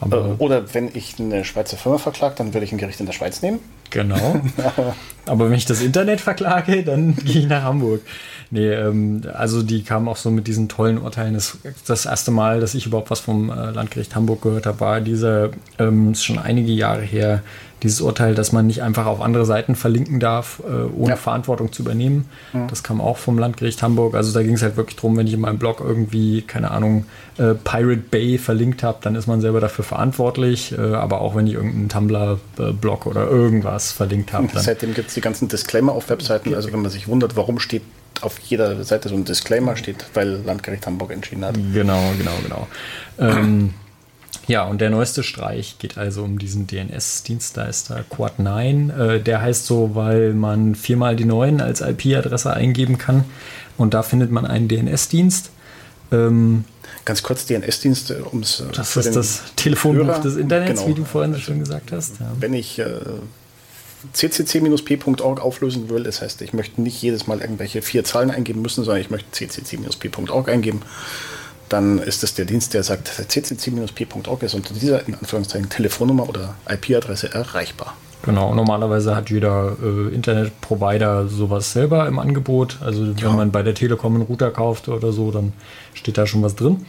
[0.00, 3.06] Äh, Aber, Oder wenn ich eine Schweizer Firma verklage, dann würde ich ein Gericht in
[3.06, 3.60] der Schweiz nehmen.
[3.90, 4.40] genau.
[5.26, 8.02] Aber wenn ich das Internet verklage, dann gehe ich nach Hamburg.
[8.50, 11.34] Nee, ähm, also die kamen auch so mit diesen tollen Urteilen.
[11.34, 15.00] Das, das erste Mal, dass ich überhaupt was vom äh, Landgericht Hamburg gehört habe, war
[15.00, 17.42] dieser, ähm, ist schon einige Jahre her,
[17.86, 21.16] dieses Urteil, dass man nicht einfach auf andere Seiten verlinken darf, äh, ohne Ja.
[21.16, 22.28] Verantwortung zu übernehmen.
[22.68, 24.14] Das kam auch vom Landgericht Hamburg.
[24.14, 27.04] Also da ging es halt wirklich drum, wenn ich in meinem Blog irgendwie, keine Ahnung,
[27.38, 30.76] äh, Pirate Bay verlinkt habe, dann ist man selber dafür verantwortlich.
[30.76, 35.20] Äh, aber auch wenn ich irgendeinen Tumblr-Blog oder irgendwas verlinkt habe, Seitdem gibt es die
[35.20, 36.54] ganzen Disclaimer auf Webseiten.
[36.54, 37.82] Also wenn man sich wundert, warum steht
[38.22, 41.54] auf jeder Seite so ein Disclaimer, steht, weil Landgericht Hamburg entschieden hat.
[41.72, 42.66] Genau, genau, genau.
[43.18, 43.74] Ähm,
[44.46, 49.14] ja, und der neueste Streich geht also um diesen DNS-Dienstleister Quad9.
[49.16, 53.24] Äh, der heißt so, weil man viermal die 9 als IP-Adresse eingeben kann.
[53.76, 55.50] Und da findet man einen DNS-Dienst.
[56.12, 56.64] Ähm,
[57.04, 60.88] Ganz kurz, DNS-Dienst, um es das ist das Telefonbuch Hörer- des Internets, genau.
[60.88, 62.18] wie du vorhin so schön gesagt hast.
[62.18, 62.32] Ja.
[62.40, 62.86] Wenn ich äh,
[64.12, 68.84] ccc-p.org auflösen will, das heißt, ich möchte nicht jedes Mal irgendwelche vier Zahlen eingeben müssen,
[68.84, 70.82] sondern ich möchte ccc-p.org eingeben,
[71.68, 76.54] dann ist es der Dienst, der sagt, ccc-p.org ist unter dieser in Anführungszeichen Telefonnummer oder
[76.68, 77.94] IP-Adresse erreichbar.
[78.22, 82.78] Genau, normalerweise hat jeder äh, Internetprovider sowas selber im Angebot.
[82.80, 83.30] Also wenn Ja.
[83.30, 85.52] man bei der Telekom einen Router kauft oder so, dann
[85.94, 86.84] steht da schon was drin.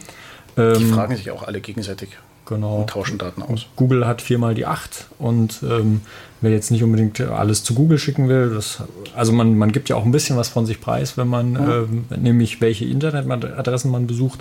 [0.56, 2.08] Die Ähm, fragen sich auch alle gegenseitig
[2.46, 2.78] genau.
[2.80, 3.66] und tauschen Daten aus.
[3.76, 6.00] Google hat viermal die 8 und ähm,
[6.40, 8.82] wer jetzt nicht unbedingt alles zu Google schicken will, das,
[9.14, 12.04] also man, man gibt ja auch ein bisschen was von sich preis, wenn man ähm,
[12.20, 14.40] nämlich welche Internetadressen man besucht,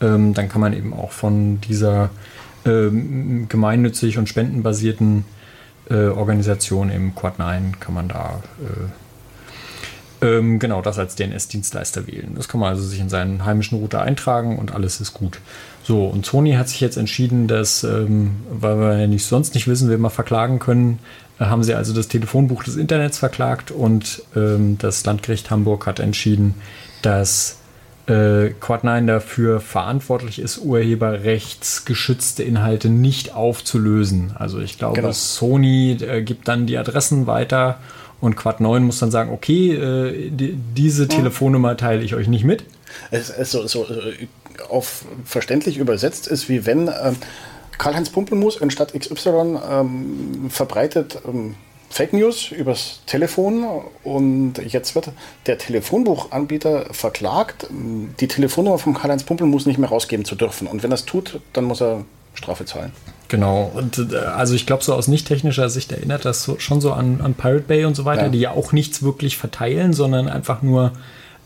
[0.00, 2.10] ähm, dann kann man eben auch von dieser
[2.64, 5.24] ähm, gemeinnützig und spendenbasierten
[5.88, 8.88] äh, Organisation im Quad9 kann man da äh,
[10.22, 12.32] ähm, genau das als DNS-Dienstleister wählen.
[12.34, 15.40] Das kann man also sich in seinen heimischen Router eintragen und alles ist gut.
[15.82, 19.66] So, und Sony hat sich jetzt entschieden, dass, ähm, weil wir ja nicht, sonst nicht
[19.66, 20.98] wissen, wen wir verklagen können,
[21.38, 26.00] äh, haben sie also das Telefonbuch des Internets verklagt und ähm, das Landgericht Hamburg hat
[26.00, 26.54] entschieden,
[27.02, 27.56] dass
[28.06, 34.32] äh, Quad9 dafür verantwortlich ist, urheberrechtsgeschützte Inhalte nicht aufzulösen.
[34.34, 35.12] Also ich glaube, Genau.
[35.12, 37.78] Sony äh, gibt dann die Adressen weiter
[38.20, 42.64] und Quad9 muss dann sagen, okay, äh, die, diese Telefonnummer teile ich euch nicht mit.
[43.10, 44.28] Es ist so, so äh,
[44.68, 47.16] auf verständlich übersetzt ist, wie wenn ähm,
[47.78, 51.54] Karl-Heinz Pumpelmus in Stadt XY ähm, verbreitet ähm,
[51.88, 53.66] Fake News übers Telefon
[54.04, 55.10] und jetzt wird
[55.46, 60.66] der Telefonbuchanbieter verklagt, ähm, die Telefonnummer von Karl-Heinz Pumpelmus nicht mehr rausgeben zu dürfen.
[60.66, 62.04] Und wenn er es tut, dann muss er
[62.34, 62.92] Strafe zahlen.
[63.30, 66.80] Genau, und äh, also ich glaube, so aus nicht technischer Sicht erinnert das so, schon
[66.80, 68.28] so an, an Pirate Bay und so weiter, Ja.
[68.28, 70.90] die ja auch nichts wirklich verteilen, sondern einfach nur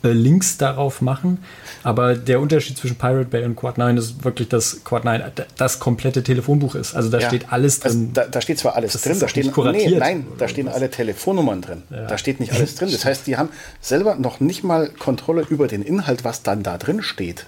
[0.03, 1.39] äh, Links darauf machen.
[1.82, 5.22] Aber der Unterschied zwischen Pirate Bay und Quad 9 ist wirklich, dass Quad 9
[5.59, 6.95] das komplette Telefonbuch ist.
[6.95, 7.28] Also da Ja.
[7.28, 8.11] steht alles drin.
[8.14, 11.61] da, da steht zwar alles Das drin, da stehen, nee, nein, da stehen alle Telefonnummern
[11.61, 11.82] drin.
[11.91, 12.91] Da steht nicht alles drin.
[12.91, 13.51] Das heißt, die haben
[13.82, 17.45] selber noch nicht mal Kontrolle über den Inhalt, was dann da drin steht.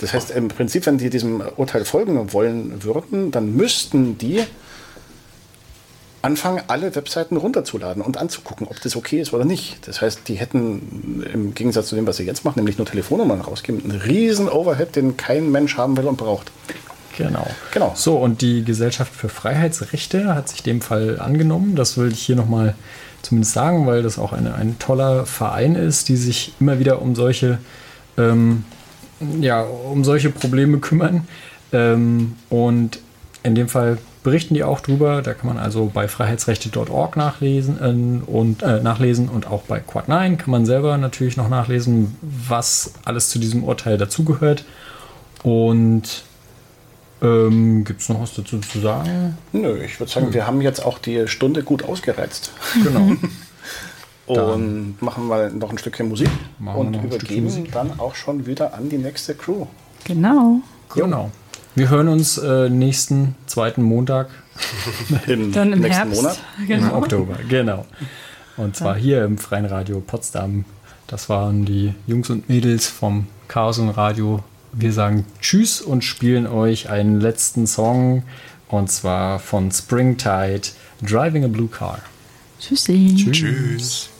[0.00, 4.42] Das heißt, im Prinzip, wenn die diesem Urteil folgen wollen würden, dann müssten die
[6.22, 9.86] anfangen, alle Webseiten runterzuladen und anzugucken, ob das okay ist oder nicht.
[9.88, 13.40] Das heißt, die hätten im Gegensatz zu dem, was sie jetzt machen, nämlich nur Telefonnummern
[13.40, 16.50] rausgeben, einen riesen Overhead, den kein Mensch haben will und braucht.
[17.16, 17.46] Genau.
[17.72, 17.92] Genau.
[17.96, 21.74] So, und die Gesellschaft für Freiheitsrechte hat sich dem Fall angenommen.
[21.76, 22.74] Das will ich hier nochmal
[23.22, 27.14] zumindest sagen, weil das auch eine, ein toller Verein ist, die sich immer wieder um
[27.14, 27.58] solche,
[28.16, 28.64] ähm,
[29.40, 31.26] ja, um solche Probleme kümmern.
[31.72, 33.00] Ähm, und
[33.42, 35.22] in dem Fall berichten die auch drüber.
[35.22, 40.36] Da kann man also bei freiheitsrechte.org nachlesen äh, und äh, nachlesen und auch bei Quad9
[40.36, 44.64] kann man selber natürlich noch nachlesen, was alles zu diesem Urteil dazugehört.
[45.42, 46.24] Und
[47.22, 49.36] ähm, Gibt es noch was dazu zu sagen?
[49.52, 52.52] Nö, ich würde sagen, wir haben jetzt auch die Stunde gut ausgereizt.
[52.82, 53.12] Genau.
[54.34, 56.28] Und machen mal noch ein Stückchen Musik
[56.74, 57.72] und übergeben Musik.
[57.72, 59.66] dann auch schon wieder an die nächste Crew.
[60.04, 60.60] Genau.
[60.94, 61.30] genau.
[61.74, 64.28] Wir hören uns äh, nächsten zweiten Montag
[65.26, 66.22] Im Dann im nächsten Herbst.
[66.22, 66.38] Monat.
[66.58, 66.96] im Genau.
[66.96, 67.34] Oktober.
[67.48, 67.86] Genau.
[68.56, 70.64] Und zwar hier im Freien Radio Potsdam.
[71.06, 74.42] Das waren die Jungs und Mädels vom Chaos und Radio.
[74.72, 78.22] Wir sagen Tschüss und spielen euch einen letzten Song.
[78.68, 80.62] Und zwar von Springtide,
[81.02, 82.00] Driving a Blue Car.
[82.60, 83.16] Tschüssi.
[83.32, 84.10] Tschüss.